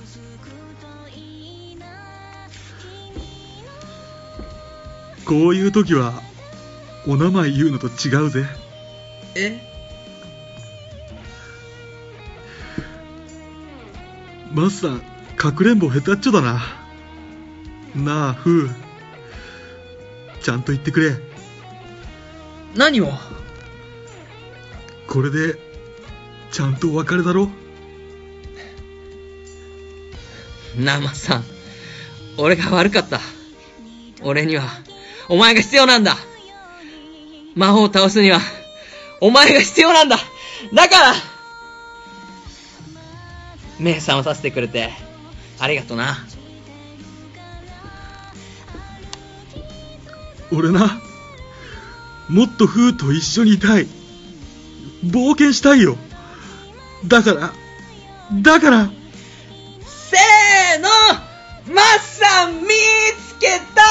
[5.24, 6.12] こういう時は、
[7.08, 8.44] お名前言うのと違うぜ。
[9.34, 9.60] え？
[14.52, 15.02] マスさん、
[15.34, 16.62] かくれんぼ下手っちょだな。
[17.96, 18.70] なあ、フー。
[20.40, 21.16] ちゃんと言ってくれ。
[22.76, 23.08] 何を？
[25.08, 25.58] これで、
[26.50, 27.50] ちゃんとお別れだろ？
[30.76, 31.44] なあ、マッさん。
[32.38, 33.20] 俺が悪かった。
[34.22, 34.64] 俺には、
[35.28, 36.16] お前が必要なんだ。
[37.54, 38.40] 魔王を倒すには、
[39.20, 40.16] お前が必要なんだ。
[40.72, 41.14] だから
[43.78, 44.90] 目覚まさせてくれて、
[45.58, 46.16] ありがとな。
[50.50, 51.00] 俺な、
[52.28, 53.86] もっとフーと一緒にいたい。
[55.04, 55.96] 冒険したいよ。
[57.06, 57.52] だから、
[58.40, 58.90] だから、
[59.84, 60.88] せーの
[61.74, 63.82] マッさん見つけた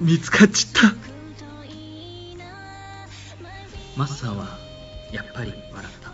[0.00, 0.94] 見つかっちった。
[3.96, 4.58] マッさんは、
[5.12, 6.12] やっぱり笑った。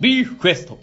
[0.00, 0.78] ビーフクエスト